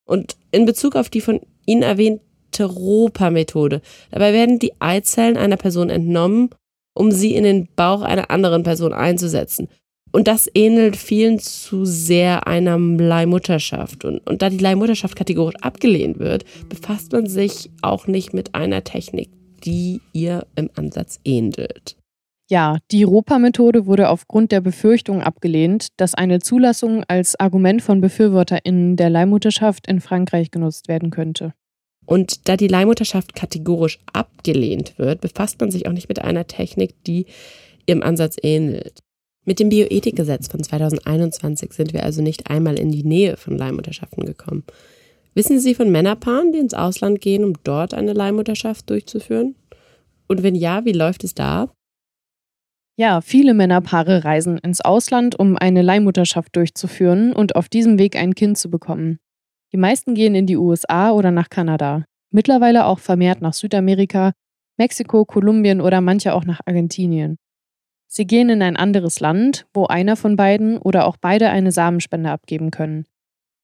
[0.04, 2.22] Und in Bezug auf die von Ihnen erwähnte
[2.60, 6.50] Ropa-Methode, dabei werden die Eizellen einer Person entnommen,
[6.94, 9.68] um sie in den Bauch einer anderen Person einzusetzen.
[10.12, 14.04] Und das ähnelt vielen zu sehr einer Leihmutterschaft.
[14.04, 18.84] Und, und da die Leihmutterschaft kategorisch abgelehnt wird, befasst man sich auch nicht mit einer
[18.84, 19.30] Technik,
[19.64, 21.96] die ihr im Ansatz ähnelt.
[22.50, 28.96] Ja, die Ropa-Methode wurde aufgrund der Befürchtung abgelehnt, dass eine Zulassung als Argument von BefürworterInnen
[28.96, 31.54] der Leihmutterschaft in Frankreich genutzt werden könnte.
[32.06, 36.94] Und da die Leihmutterschaft kategorisch abgelehnt wird, befasst man sich auch nicht mit einer Technik,
[37.04, 37.26] die
[37.86, 38.98] ihrem Ansatz ähnelt.
[39.44, 44.24] Mit dem Bioethikgesetz von 2021 sind wir also nicht einmal in die Nähe von Leihmutterschaften
[44.24, 44.64] gekommen.
[45.34, 49.56] Wissen Sie von Männerpaaren, die ins Ausland gehen, um dort eine Leihmutterschaft durchzuführen?
[50.28, 51.72] Und wenn ja, wie läuft es da?
[52.96, 58.34] Ja, viele Männerpaare reisen ins Ausland, um eine Leihmutterschaft durchzuführen und auf diesem Weg ein
[58.34, 59.18] Kind zu bekommen.
[59.72, 62.04] Die meisten gehen in die USA oder nach Kanada.
[62.30, 64.32] Mittlerweile auch vermehrt nach Südamerika,
[64.76, 67.38] Mexiko, Kolumbien oder manche auch nach Argentinien.
[68.06, 72.30] Sie gehen in ein anderes Land, wo einer von beiden oder auch beide eine Samenspende
[72.30, 73.06] abgeben können.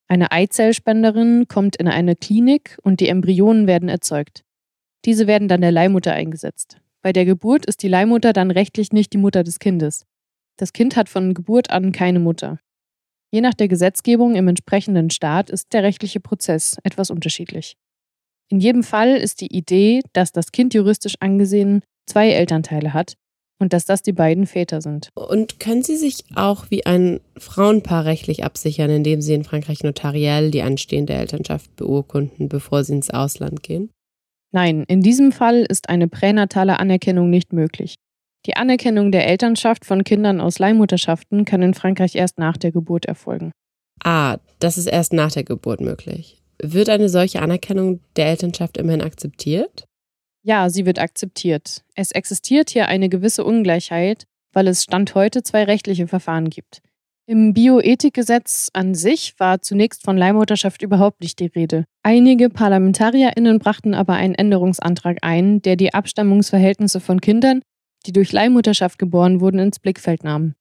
[0.07, 4.45] Eine Eizellspenderin kommt in eine Klinik und die Embryonen werden erzeugt.
[5.05, 6.81] Diese werden dann der Leihmutter eingesetzt.
[7.03, 10.07] Bei der Geburt ist die Leihmutter dann rechtlich nicht die Mutter des Kindes.
[10.57, 12.59] Das Kind hat von Geburt an keine Mutter.
[13.31, 17.77] Je nach der Gesetzgebung im entsprechenden Staat ist der rechtliche Prozess etwas unterschiedlich.
[18.51, 23.15] In jedem Fall ist die Idee, dass das Kind juristisch angesehen zwei Elternteile hat,
[23.59, 25.11] und dass das die beiden Väter sind.
[25.15, 30.51] Und können Sie sich auch wie ein Frauenpaar rechtlich absichern, indem Sie in Frankreich notariell
[30.51, 33.91] die anstehende Elternschaft beurkunden, bevor Sie ins Ausland gehen?
[34.53, 37.97] Nein, in diesem Fall ist eine pränatale Anerkennung nicht möglich.
[38.49, 43.05] Die Anerkennung der Elternschaft von Kindern aus Leihmutterschaften kann in Frankreich erst nach der Geburt
[43.05, 43.53] erfolgen.
[44.03, 46.41] Ah, das ist erst nach der Geburt möglich.
[46.59, 49.85] Wird eine solche Anerkennung der Elternschaft immerhin akzeptiert?
[50.43, 51.83] Ja, sie wird akzeptiert.
[51.95, 56.81] Es existiert hier eine gewisse Ungleichheit, weil es Stand heute zwei rechtliche Verfahren gibt.
[57.27, 61.85] Im Bioethikgesetz an sich war zunächst von Leihmutterschaft überhaupt nicht die Rede.
[62.03, 67.61] Einige ParlamentarierInnen brachten aber einen Änderungsantrag ein, der die Abstammungsverhältnisse von Kindern,
[68.09, 70.55] die durch Leihmutterschaft geboren wurden, ins Blickfeld nahm.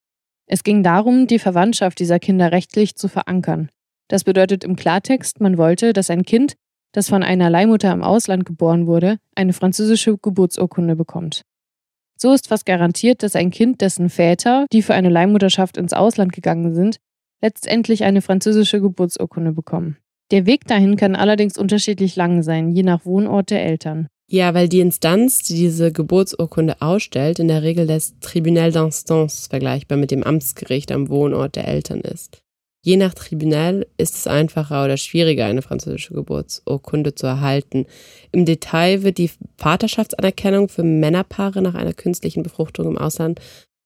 [0.47, 3.69] Es ging darum, die Verwandtschaft dieser Kinder rechtlich zu verankern.
[4.09, 6.55] Das bedeutet im Klartext, man wollte, dass ein Kind,
[6.91, 11.43] das von einer Leihmutter im Ausland geboren wurde, eine französische Geburtsurkunde bekommt.
[12.17, 16.33] So ist fast garantiert, dass ein Kind, dessen Väter, die für eine Leihmutterschaft ins Ausland
[16.33, 16.97] gegangen sind,
[17.41, 19.97] letztendlich eine französische Geburtsurkunde bekommen.
[20.31, 24.07] Der Weg dahin kann allerdings unterschiedlich lang sein, je nach Wohnort der Eltern.
[24.29, 29.97] Ja, weil die Instanz, die diese Geburtsurkunde ausstellt, in der Regel das Tribunal d'Instance vergleichbar
[29.97, 32.41] mit dem Amtsgericht am Wohnort der Eltern ist.
[32.83, 37.85] Je nach Tribunal ist es einfacher oder schwieriger, eine französische Geburtsurkunde zu erhalten.
[38.31, 43.39] Im Detail wird die Vaterschaftsanerkennung für Männerpaare nach einer künstlichen Befruchtung im Ausland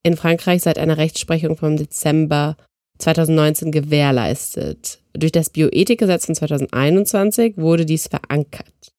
[0.04, 2.58] in Frankreich seit einer Rechtsprechung vom Dezember
[2.97, 4.99] 2019 gewährleistet.
[5.13, 8.90] Durch das Bioethikgesetz von 2021 wurde dies verankert.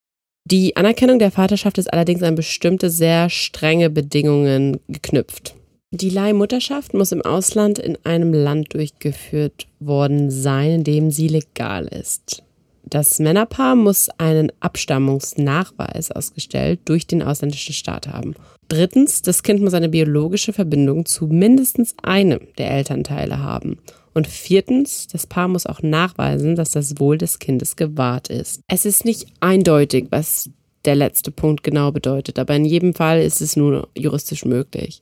[0.52, 5.54] Die Anerkennung der Vaterschaft ist allerdings an bestimmte sehr strenge Bedingungen geknüpft.
[5.92, 11.86] Die Leihmutterschaft muss im Ausland in einem Land durchgeführt worden sein, in dem sie legal
[11.86, 12.42] ist.
[12.84, 18.34] Das Männerpaar muss einen Abstammungsnachweis ausgestellt durch den ausländischen Staat haben.
[18.68, 23.78] Drittens, das Kind muss eine biologische Verbindung zu mindestens einem der Elternteile haben.
[24.14, 28.60] Und viertens, das Paar muss auch nachweisen, dass das Wohl des Kindes gewahrt ist.
[28.68, 30.50] Es ist nicht eindeutig, was
[30.84, 35.00] der letzte Punkt genau bedeutet, aber in jedem Fall ist es nur juristisch möglich.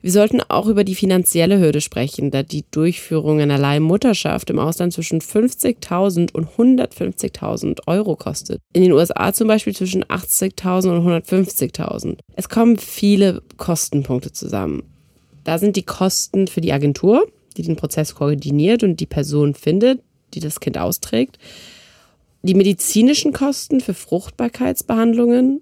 [0.00, 4.92] Wir sollten auch über die finanzielle Hürde sprechen, da die Durchführung einer Leihmutterschaft im Ausland
[4.92, 8.60] zwischen 50.000 und 150.000 Euro kostet.
[8.72, 12.18] In den USA zum Beispiel zwischen 80.000 und 150.000.
[12.36, 14.84] Es kommen viele Kostenpunkte zusammen.
[15.42, 17.26] Da sind die Kosten für die Agentur,
[17.58, 20.00] die den Prozess koordiniert und die Person findet,
[20.34, 21.38] die das Kind austrägt.
[22.42, 25.60] Die medizinischen Kosten für Fruchtbarkeitsbehandlungen,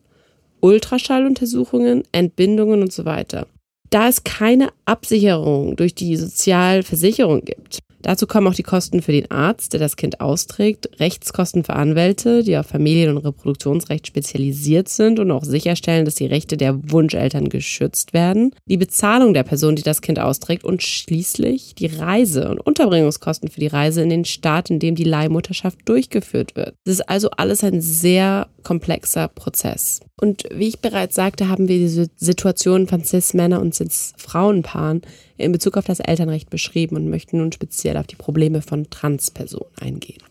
[0.61, 3.47] Ultraschalluntersuchungen, Entbindungen und so weiter
[3.91, 7.79] da es keine Absicherung durch die Sozialversicherung gibt.
[8.07, 12.45] Dazu kommen auch die Kosten für den Arzt, der das Kind austrägt, Rechtskosten für Anwälte,
[12.45, 17.49] die auf Familien- und Reproduktionsrecht spezialisiert sind und auch sicherstellen, dass die Rechte der Wunscheltern
[17.49, 22.61] geschützt werden, die Bezahlung der Person, die das Kind austrägt und schließlich die Reise- und
[22.61, 26.77] Unterbringungskosten für die Reise in den Staat, in dem die Leihmutterschaft durchgeführt wird.
[26.85, 29.99] Das ist also alles ein sehr komplexer Prozess.
[30.21, 35.03] Und wie ich bereits sagte, haben wir diese Situation von Cis-Männer und Cis-Frauenpaaren
[35.37, 39.73] in Bezug auf das Elternrecht beschrieben und möchten nun speziell auf die Probleme von Transpersonen
[39.81, 40.23] eingehen.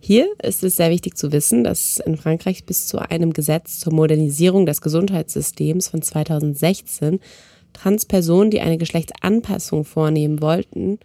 [0.00, 3.92] Hier ist es sehr wichtig zu wissen, dass in Frankreich bis zu einem Gesetz zur
[3.92, 7.20] Modernisierung des Gesundheitssystems von 2016
[7.72, 10.98] Transpersonen, die eine Geschlechtsanpassung vornehmen wollten,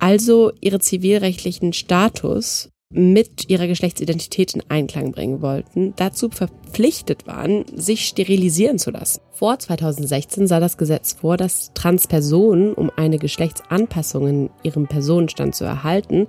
[0.00, 8.06] also ihre zivilrechtlichen Status mit ihrer Geschlechtsidentität in Einklang bringen wollten, dazu verpflichtet waren, sich
[8.06, 9.20] sterilisieren zu lassen.
[9.32, 15.64] Vor 2016 sah das Gesetz vor, dass Transpersonen, um eine Geschlechtsanpassung in ihrem Personenstand zu
[15.64, 16.28] erhalten,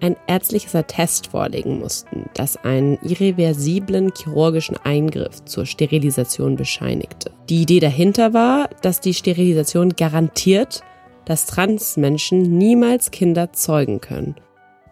[0.00, 7.30] ein ärztliches Attest vorlegen mussten, das einen irreversiblen chirurgischen Eingriff zur Sterilisation bescheinigte.
[7.50, 10.82] Die Idee dahinter war, dass die Sterilisation garantiert,
[11.26, 14.36] dass Transmenschen niemals Kinder zeugen können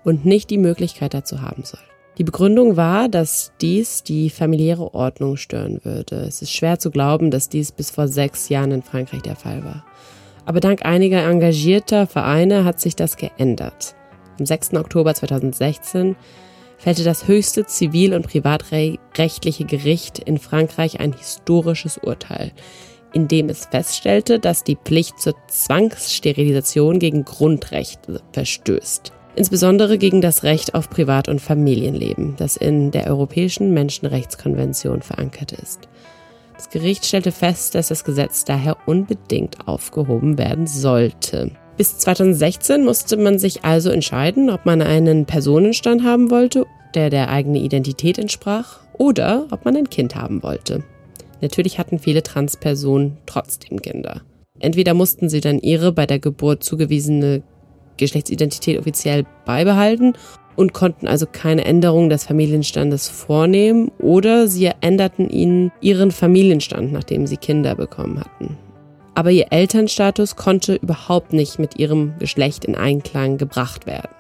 [0.08, 1.80] und nicht die Möglichkeit dazu haben soll.
[2.16, 6.16] Die Begründung war, dass dies die familiäre Ordnung stören würde.
[6.16, 9.62] Es ist schwer zu glauben, dass dies bis vor sechs Jahren in Frankreich der Fall
[9.64, 9.84] war.
[10.46, 13.94] Aber dank einiger engagierter Vereine hat sich das geändert.
[14.38, 14.74] Am 6.
[14.74, 16.16] Oktober 2016
[16.78, 22.52] fällte das höchste zivil- und privatrechtliche Gericht in Frankreich ein historisches Urteil,
[23.12, 30.42] in dem es feststellte, dass die Pflicht zur Zwangssterilisation gegen Grundrechte verstößt insbesondere gegen das
[30.42, 35.88] Recht auf Privat- und Familienleben, das in der Europäischen Menschenrechtskonvention verankert ist.
[36.56, 41.52] Das Gericht stellte fest, dass das Gesetz daher unbedingt aufgehoben werden sollte.
[41.76, 47.28] Bis 2016 musste man sich also entscheiden, ob man einen Personenstand haben wollte, der der
[47.28, 50.82] eigenen Identität entsprach, oder ob man ein Kind haben wollte.
[51.40, 54.22] Natürlich hatten viele Transpersonen trotzdem Kinder.
[54.58, 57.42] Entweder mussten sie dann ihre bei der Geburt zugewiesene
[57.98, 60.14] Geschlechtsidentität offiziell beibehalten
[60.56, 67.26] und konnten also keine Änderung des Familienstandes vornehmen oder sie änderten ihnen ihren Familienstand, nachdem
[67.26, 68.56] sie Kinder bekommen hatten.
[69.14, 74.10] Aber ihr Elternstatus konnte überhaupt nicht mit ihrem Geschlecht in Einklang gebracht werden.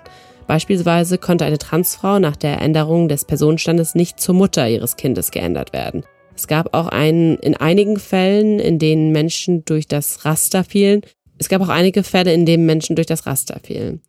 [0.46, 5.72] Beispielsweise konnte eine Transfrau nach der Änderung des Personenstandes nicht zur Mutter ihres Kindes geändert
[5.72, 6.04] werden.
[6.34, 11.02] Es gab auch einen, in einigen Fällen, in denen Menschen durch das Raster fielen,
[11.38, 14.02] es gab auch einige Fälle, in denen Menschen durch das Raster fielen.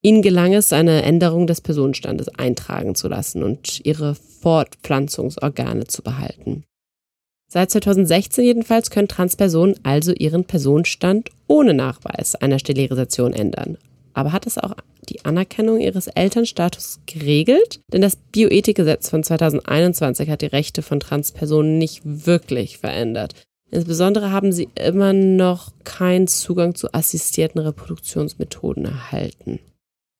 [0.00, 6.64] Ihnen gelang es, eine Änderung des Personenstandes eintragen zu lassen und ihre Fortpflanzungsorgane zu behalten.
[7.50, 13.78] Seit 2016 jedenfalls können Transpersonen also ihren Personenstand ohne Nachweis einer Sterilisation ändern.
[14.12, 14.74] Aber hat es auch
[15.08, 17.80] die Anerkennung ihres Elternstatus geregelt?
[17.92, 23.34] Denn das Bioethikgesetz von 2021 hat die Rechte von Transpersonen nicht wirklich verändert.
[23.70, 29.60] Insbesondere haben sie immer noch keinen Zugang zu assistierten Reproduktionsmethoden erhalten.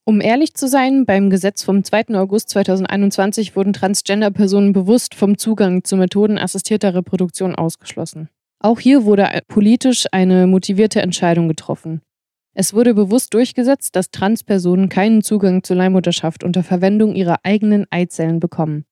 [0.04, 2.14] Um ehrlich zu sein, beim Gesetz vom 2.
[2.14, 8.30] August 2021 wurden Transgender-Personen bewusst vom Zugang zu Methoden assistierter Reproduktion ausgeschlossen.
[8.60, 12.00] Auch hier wurde politisch eine motivierte Entscheidung getroffen.
[12.54, 18.40] Es wurde bewusst durchgesetzt, dass Transpersonen keinen Zugang zur Leihmutterschaft unter Verwendung ihrer eigenen Eizellen
[18.40, 18.84] bekommen.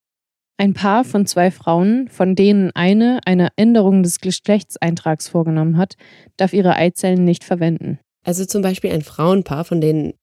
[0.58, 5.96] Ein Paar von zwei Frauen, von denen eine eine Änderung des Geschlechtseintrags vorgenommen hat,
[6.38, 7.98] darf ihre Eizellen nicht verwenden.
[8.24, 10.14] Also zum Beispiel ein Frauenpaar, von denen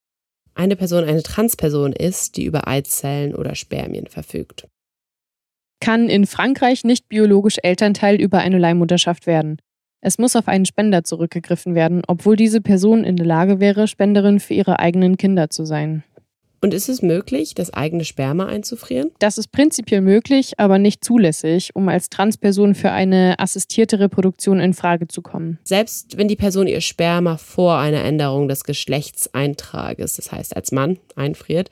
[0.55, 4.67] eine Person eine Transperson ist, die über Eizellen oder Spermien verfügt.
[5.79, 9.57] Kann in Frankreich nicht biologisch Elternteil über eine Leihmutterschaft werden.
[10.01, 14.39] Es muss auf einen Spender zurückgegriffen werden, obwohl diese Person in der Lage wäre, Spenderin
[14.39, 16.03] für ihre eigenen Kinder zu sein.
[16.63, 19.11] Und ist es möglich, das eigene Sperma einzufrieren?
[19.19, 24.73] Das ist prinzipiell möglich, aber nicht zulässig, um als Transperson für eine assistierte Reproduktion in
[24.73, 25.59] Frage zu kommen.
[25.65, 30.99] Selbst wenn die Person ihr Sperma vor einer Änderung des Geschlechtseintrages, das heißt als Mann,
[31.17, 31.69] einfriert,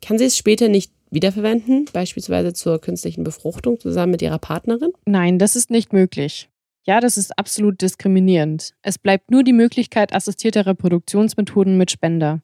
[0.00, 4.92] kann sie es später nicht wiederverwenden, beispielsweise zur künstlichen Befruchtung zusammen mit ihrer Partnerin?
[5.04, 6.48] Nein, das ist nicht möglich.
[6.84, 8.72] Ja, das ist absolut diskriminierend.
[8.80, 12.40] Es bleibt nur die Möglichkeit assistierter Reproduktionsmethoden mit Spender.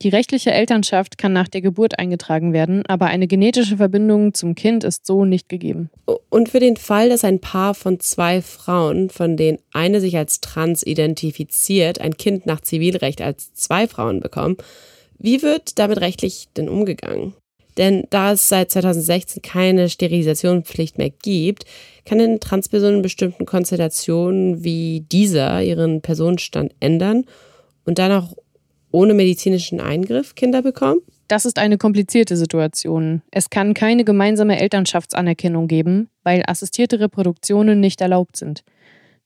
[0.00, 4.82] Die rechtliche Elternschaft kann nach der Geburt eingetragen werden, aber eine genetische Verbindung zum Kind
[4.82, 5.90] ist so nicht gegeben.
[6.28, 10.40] Und für den Fall, dass ein Paar von zwei Frauen, von denen eine sich als
[10.40, 14.56] trans identifiziert, ein Kind nach Zivilrecht als zwei Frauen bekommen,
[15.18, 17.34] wie wird damit rechtlich denn umgegangen?
[17.78, 21.64] Denn da es seit 2016 keine Sterilisationspflicht mehr gibt,
[22.04, 27.24] kann in Transpersonen in bestimmten Konstellationen wie dieser ihren Personenstand ändern
[27.84, 28.36] und dann auch
[28.92, 31.00] ohne medizinischen Eingriff Kinder bekommen?
[31.28, 33.22] Das ist eine komplizierte Situation.
[33.30, 38.64] Es kann keine gemeinsame Elternschaftsanerkennung geben, weil assistierte Reproduktionen nicht erlaubt sind.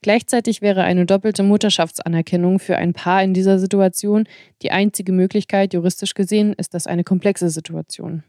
[0.02, 4.28] Gleichzeitig wäre eine doppelte Mutterschaftsanerkennung für ein Paar in dieser Situation
[4.62, 5.74] die einzige Möglichkeit.
[5.74, 8.22] Juristisch gesehen ist das eine komplexe Situation.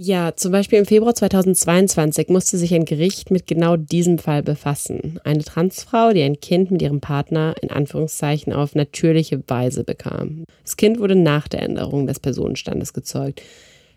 [0.00, 5.18] Ja, zum Beispiel im Februar 2022 musste sich ein Gericht mit genau diesem Fall befassen.
[5.24, 10.44] Eine Transfrau, die ein Kind mit ihrem Partner in Anführungszeichen auf natürliche Weise bekam.
[10.62, 13.42] Das Kind wurde nach der Änderung des Personenstandes gezeugt.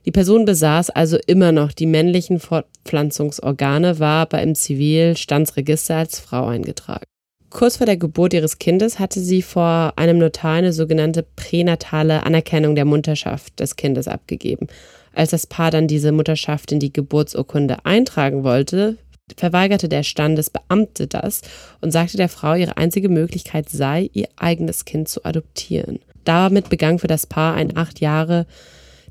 [0.08, 6.48] Die Person besaß also immer noch die männlichen Fortpflanzungsorgane, war aber im Zivilstandsregister als Frau
[6.48, 7.06] eingetragen.
[7.52, 12.74] Kurz vor der Geburt ihres Kindes hatte sie vor einem Notar eine sogenannte pränatale Anerkennung
[12.74, 14.66] der Mutterschaft des Kindes abgegeben.
[15.14, 18.98] Als das Paar dann diese Mutterschaft in die Geburtsurkunde eintragen wollte,
[19.38, 21.42] verweigerte der Standesbeamte das
[21.82, 26.00] und sagte der Frau, ihre einzige Möglichkeit sei, ihr eigenes Kind zu adoptieren.
[26.24, 28.46] Damit begann für das Paar ein acht Jahre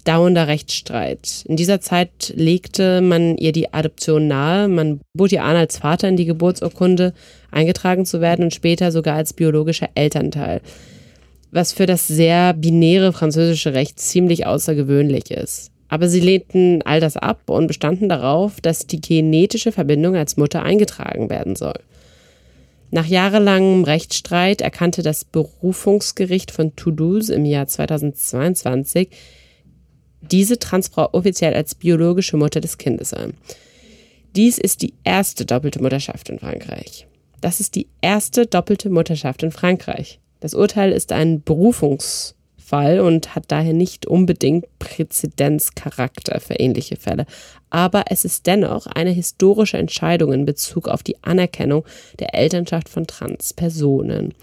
[0.05, 1.45] dauernder Rechtsstreit.
[1.47, 6.09] In dieser Zeit legte man ihr die Adoption nahe, man bot ihr an, als Vater
[6.09, 7.13] in die Geburtsurkunde
[7.51, 10.63] eingetragen zu werden und später sogar als biologischer Elternteil,
[11.51, 15.71] was für das sehr binäre französische Recht ziemlich außergewöhnlich ist.
[15.91, 20.63] Aber sie lehnten all das ab und bestanden darauf, dass die genetische Verbindung als Mutter
[20.63, 21.79] eingetragen werden soll.
[22.93, 29.11] Nach jahrelangem Rechtsstreit erkannte das Berufungsgericht von Toulouse im Jahr 2022
[30.23, 33.35] diese Transfrau offiziell als biologische Mutter des Kindes an.
[34.37, 37.09] Dies ist die erste doppelte Mutterschaft in Frankreich.
[37.41, 40.21] Das ist die erste doppelte Mutterschaft in Frankreich.
[40.39, 42.37] Das Urteil ist ein Berufungs
[42.71, 47.27] Fall und hat daher nicht unbedingt Präzedenzcharakter für ähnliche Fälle.
[47.69, 51.85] Aber es ist dennoch eine historische Entscheidung in Bezug auf die Anerkennung
[52.21, 54.35] der Elternschaft von Transpersonen.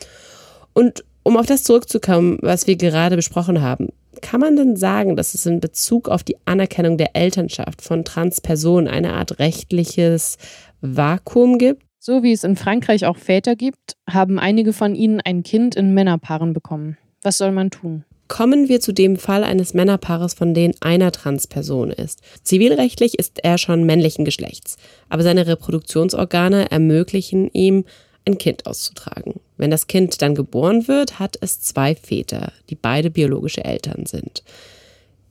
[0.74, 3.90] Und um auf das zurückzukommen, was wir gerade besprochen haben,
[4.22, 8.90] kann man denn sagen, dass es in Bezug auf die Anerkennung der Elternschaft von Transpersonen
[8.90, 10.38] eine Art rechtliches
[10.82, 11.84] Vakuum gibt?
[12.00, 15.94] So wie es in Frankreich auch Väter gibt, haben einige von ihnen ein Kind in
[15.94, 16.98] Männerpaaren bekommen.
[17.24, 18.06] Was soll man tun?
[18.28, 22.22] Kommen wir zu dem Fall eines Männerpaares, von denen einer Transperson ist.
[22.44, 24.78] Zivilrechtlich ist er schon männlichen Geschlechts,
[25.10, 27.86] aber seine Reproduktionsorgane ermöglichen ihm,
[28.26, 29.40] ein Kind auszutragen.
[29.56, 34.44] Wenn das Kind dann geboren wird, hat es zwei Väter, die beide biologische Eltern sind.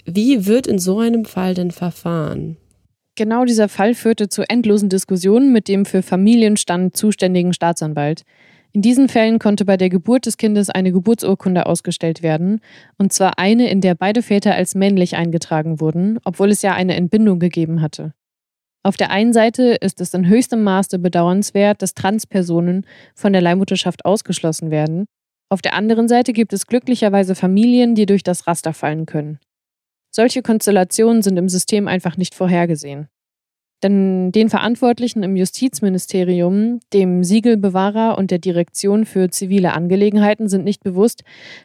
[0.06, 2.56] Wie wird in so einem Fall denn verfahren?
[3.16, 8.24] Genau dieser Fall führte zu endlosen Diskussionen mit dem für Familienstand zuständigen Staatsanwalt.
[8.76, 12.60] In diesen Fällen konnte bei der Geburt des Kindes eine Geburtsurkunde ausgestellt werden,
[12.98, 16.94] und zwar eine, in der beide Väter als männlich eingetragen wurden, obwohl es ja eine
[16.94, 18.12] Entbindung gegeben hatte.
[18.82, 24.04] Auf der einen Seite ist es in höchstem Maße bedauernswert, dass Transpersonen von der Leihmutterschaft
[24.04, 25.06] ausgeschlossen werden.
[25.48, 29.38] Auf der anderen Seite gibt es glücklicherweise Familien, die durch das Raster fallen können.
[30.14, 33.08] Solche Konstellationen sind im System einfach nicht vorhergesehen.
[33.82, 40.82] Denn den Verantwortlichen im Justizministerium, dem Siegelbewahrer und der Direktion für zivile Angelegenheiten sind nicht
[40.82, 41.24] bewusst,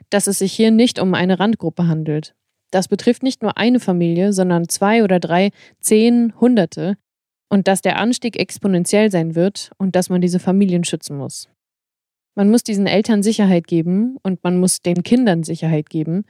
[0.09, 2.35] dass es sich hier nicht um eine Randgruppe handelt.
[2.71, 6.97] Das betrifft nicht nur eine Familie, sondern zwei oder drei, zehn, hunderte.
[7.49, 11.49] Und dass der Anstieg exponentiell sein wird und dass man diese Familien schützen muss.
[12.33, 16.23] Man muss diesen Eltern Sicherheit geben und man muss den Kindern Sicherheit geben.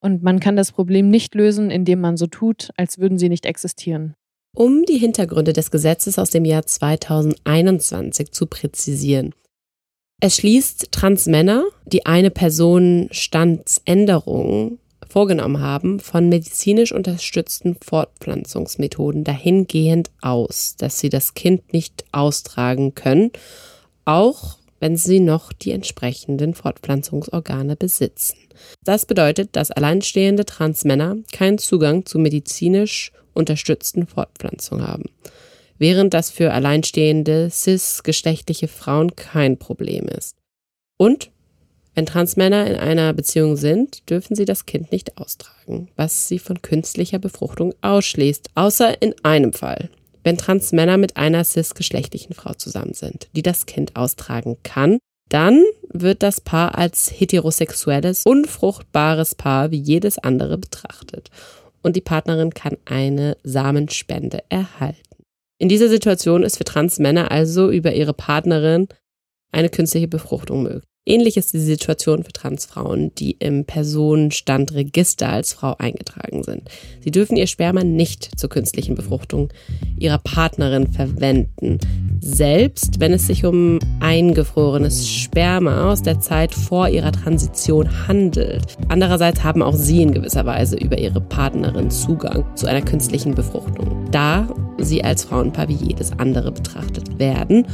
[0.00, 3.46] Und man kann das Problem nicht lösen, indem man so tut, als würden sie nicht
[3.46, 4.14] existieren.
[4.56, 9.34] Um die Hintergründe des Gesetzes aus dem Jahr 2021 zu präzisieren.
[10.18, 21.00] Es schließt Transmänner, die eine Personenstandsänderung vorgenommen haben, von medizinisch unterstützten Fortpflanzungsmethoden dahingehend aus, dass
[21.00, 23.32] sie das Kind nicht austragen können,
[24.06, 28.38] auch wenn sie noch die entsprechenden Fortpflanzungsorgane besitzen.
[28.84, 35.04] Das bedeutet, dass alleinstehende Transmänner keinen Zugang zu medizinisch unterstützten Fortpflanzung haben,
[35.78, 40.36] während das für alleinstehende cis-geschlechtliche Frauen kein Problem ist.
[40.96, 41.30] Und
[41.94, 46.60] wenn Transmänner in einer Beziehung sind, dürfen sie das Kind nicht austragen, was sie von
[46.60, 49.88] künstlicher Befruchtung ausschließt, außer in einem Fall,
[50.22, 54.98] wenn Transmänner mit einer cisgeschlechtlichen Frau zusammen sind, die das Kind austragen kann,
[55.28, 61.30] dann wird das Paar als heterosexuelles, unfruchtbares Paar wie jedes andere betrachtet
[61.82, 65.00] und die Partnerin kann eine Samenspende erhalten.
[65.58, 68.88] In dieser Situation ist für Transmänner also über ihre Partnerin
[69.52, 70.82] eine künstliche Befruchtung möglich.
[71.08, 76.62] Ähnlich ist die Situation für Transfrauen, die im Personenstandregister als Frau eingetragen sind.
[77.00, 79.52] Sie dürfen ihr Sperma nicht zur künstlichen Befruchtung
[79.96, 81.78] ihrer Partnerin verwenden,
[82.20, 88.76] selbst wenn es sich um eingefrorenes Sperma aus der Zeit vor ihrer Transition handelt.
[88.88, 94.06] Andererseits haben auch sie in gewisser Weise über ihre Partnerin Zugang zu einer künstlichen Befruchtung,
[94.10, 94.48] da
[94.78, 97.64] sie als Frauenpaar wie jedes andere betrachtet werden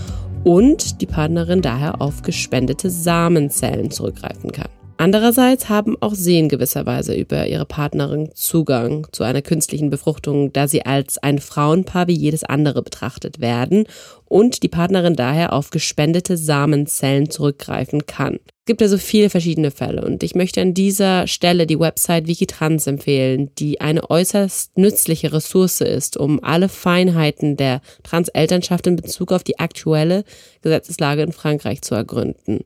[0.44, 4.68] und die Partnerin daher auf gespendete Samenzellen zurückgreifen kann.
[4.96, 10.52] Andererseits haben auch sie in gewisser Weise über ihre Partnerin Zugang zu einer künstlichen Befruchtung,
[10.52, 13.86] da sie als ein Frauenpaar wie jedes andere betrachtet werden
[14.26, 18.38] und die Partnerin daher auf gespendete Samenzellen zurückgreifen kann.
[18.64, 22.86] Es gibt also viele verschiedene Fälle und ich möchte an dieser Stelle die Website Wikitrans
[22.86, 29.42] empfehlen, die eine äußerst nützliche Ressource ist, um alle Feinheiten der Transelternschaft in Bezug auf
[29.42, 30.24] die aktuelle
[30.60, 32.60] Gesetzeslage in Frankreich zu ergründen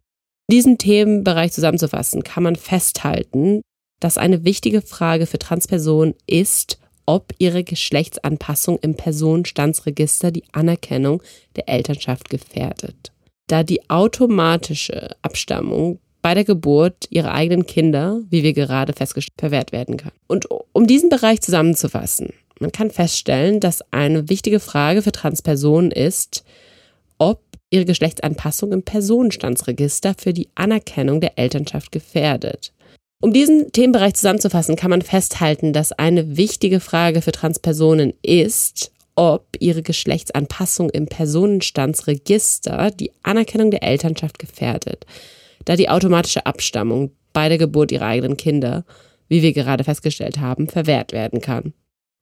[0.51, 3.63] diesen Themenbereich zusammenzufassen, kann man festhalten,
[4.01, 11.23] dass eine wichtige Frage für Transpersonen ist, ob ihre Geschlechtsanpassung im Personenstandsregister die Anerkennung
[11.55, 13.13] der Elternschaft gefährdet.
[13.47, 19.73] Da die automatische Abstammung bei der Geburt ihrer eigenen Kinder, wie wir gerade festgestellt, verwehrt
[19.73, 20.13] werden kann.
[20.27, 26.45] Und um diesen Bereich zusammenzufassen, man kann feststellen, dass eine wichtige Frage für Transpersonen ist,
[27.19, 32.73] ob ihre Geschlechtsanpassung im Personenstandsregister für die Anerkennung der Elternschaft gefährdet.
[33.23, 39.57] Um diesen Themenbereich zusammenzufassen, kann man festhalten, dass eine wichtige Frage für Transpersonen ist, ob
[39.59, 45.07] ihre Geschlechtsanpassung im Personenstandsregister die Anerkennung der Elternschaft gefährdet,
[45.65, 48.85] da die automatische Abstammung bei der Geburt ihrer eigenen Kinder,
[49.29, 51.73] wie wir gerade festgestellt haben, verwehrt werden kann.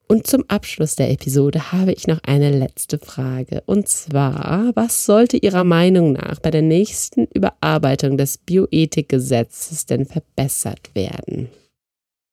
[0.06, 3.62] Und zum Abschluss der Episode habe ich noch eine letzte Frage.
[3.64, 10.90] Und zwar, was sollte Ihrer Meinung nach bei der nächsten Überarbeitung des Bioethikgesetzes denn verbessert
[10.94, 11.48] werden?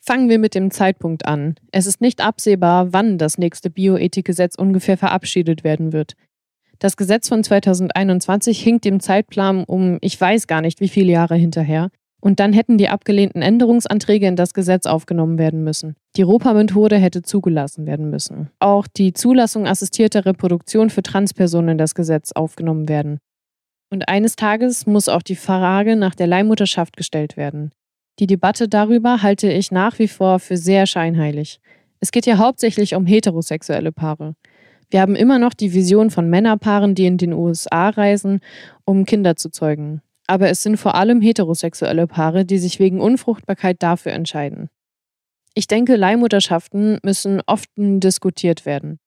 [0.03, 1.55] Fangen wir mit dem Zeitpunkt an.
[1.71, 6.13] Es ist nicht absehbar, wann das nächste Bioethikgesetz ungefähr verabschiedet werden wird.
[6.79, 11.35] Das Gesetz von 2021 hinkt dem Zeitplan um ich weiß gar nicht wie viele Jahre
[11.35, 11.91] hinterher.
[12.19, 15.95] Und dann hätten die abgelehnten Änderungsanträge in das Gesetz aufgenommen werden müssen.
[16.15, 18.49] Die ROPA-Methode hätte zugelassen werden müssen.
[18.59, 23.19] Auch die Zulassung assistierter Reproduktion für Transpersonen in das Gesetz aufgenommen werden.
[23.91, 27.71] Und eines Tages muss auch die Frage nach der Leihmutterschaft gestellt werden.
[28.21, 31.59] Die Debatte darüber halte ich nach wie vor für sehr scheinheilig.
[31.99, 34.35] Es geht hier hauptsächlich um heterosexuelle Paare.
[34.89, 38.39] Wir haben immer noch die Vision von Männerpaaren, die in den USA reisen,
[38.85, 40.01] um Kinder zu zeugen
[40.31, 44.69] aber es sind vor allem heterosexuelle Paare, die sich wegen Unfruchtbarkeit dafür entscheiden.
[45.53, 49.00] Ich denke, Leihmutterschaften müssen oft diskutiert werden.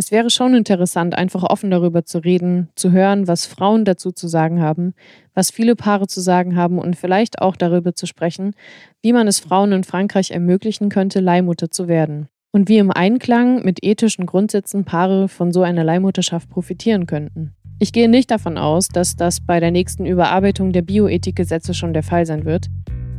[0.00, 4.28] Es wäre schon interessant, einfach offen darüber zu reden, zu hören, was Frauen dazu zu
[4.28, 4.94] sagen haben,
[5.34, 8.54] was viele Paare zu sagen haben und vielleicht auch darüber zu sprechen,
[9.02, 12.28] wie man es Frauen in Frankreich ermöglichen könnte, Leihmutter zu werden.
[12.52, 17.56] Und wie im Einklang mit ethischen Grundsätzen Paare von so einer Leihmutterschaft profitieren könnten.
[17.80, 22.04] Ich gehe nicht davon aus, dass das bei der nächsten Überarbeitung der Bioethikgesetze schon der
[22.04, 22.68] Fall sein wird,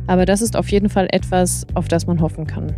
[0.06, 2.74] aber das ist auf jeden Fall etwas, auf das man hoffen kann.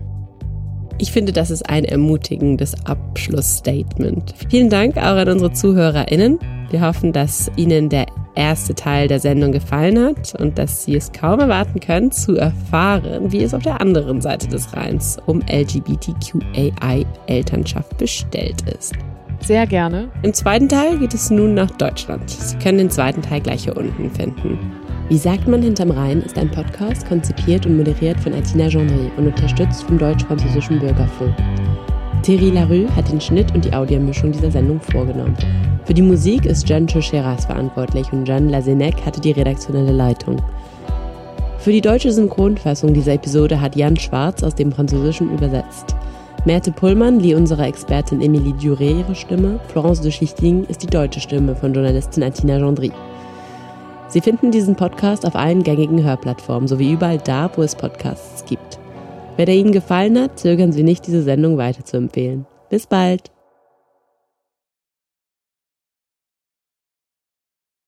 [0.99, 4.35] Ich finde, das ist ein ermutigendes Abschlussstatement.
[4.49, 6.39] Vielen Dank auch an unsere ZuhörerInnen.
[6.71, 11.13] Wir hoffen, dass Ihnen der erste Teil der Sendung gefallen hat und dass Sie es
[11.13, 17.97] kaum erwarten können, zu erfahren, wie es auf der anderen Seite des Rheins um LGBTQAI-Elternschaft
[17.99, 18.93] bestellt ist.
[19.41, 20.09] Sehr gerne.
[20.23, 22.31] Im zweiten Teil geht es nun nach Deutschland.
[22.31, 24.57] Sie können den zweiten Teil gleich hier unten finden.
[25.09, 29.27] Wie sagt man hinterm Rhein ist ein Podcast konzipiert und moderiert von Altina Gendry und
[29.27, 31.37] unterstützt vom Deutsch-Französischen Bürgerfonds.
[32.23, 35.37] Thierry Larue hat den Schnitt und die Audiomischung dieser Sendung vorgenommen.
[35.85, 40.41] Für die Musik ist John Chocheras verantwortlich und John Lazenec hatte die redaktionelle Leitung.
[41.59, 45.97] Für die deutsche Synchronfassung dieser Episode hat Jan Schwarz aus dem Französischen übersetzt.
[46.45, 49.61] Merte Pullmann lieh unserer Expertin Emilie Duré ihre Stimme.
[49.69, 52.93] Florence de Schichting ist die deutsche Stimme von Journalistin Atina Gendry.
[54.13, 58.79] Sie finden diesen Podcast auf allen gängigen Hörplattformen sowie überall da, wo es Podcasts gibt.
[59.39, 62.45] Wenn er Ihnen gefallen hat, zögern Sie nicht, diese Sendung weiterzuempfehlen.
[62.69, 63.32] Bis bald!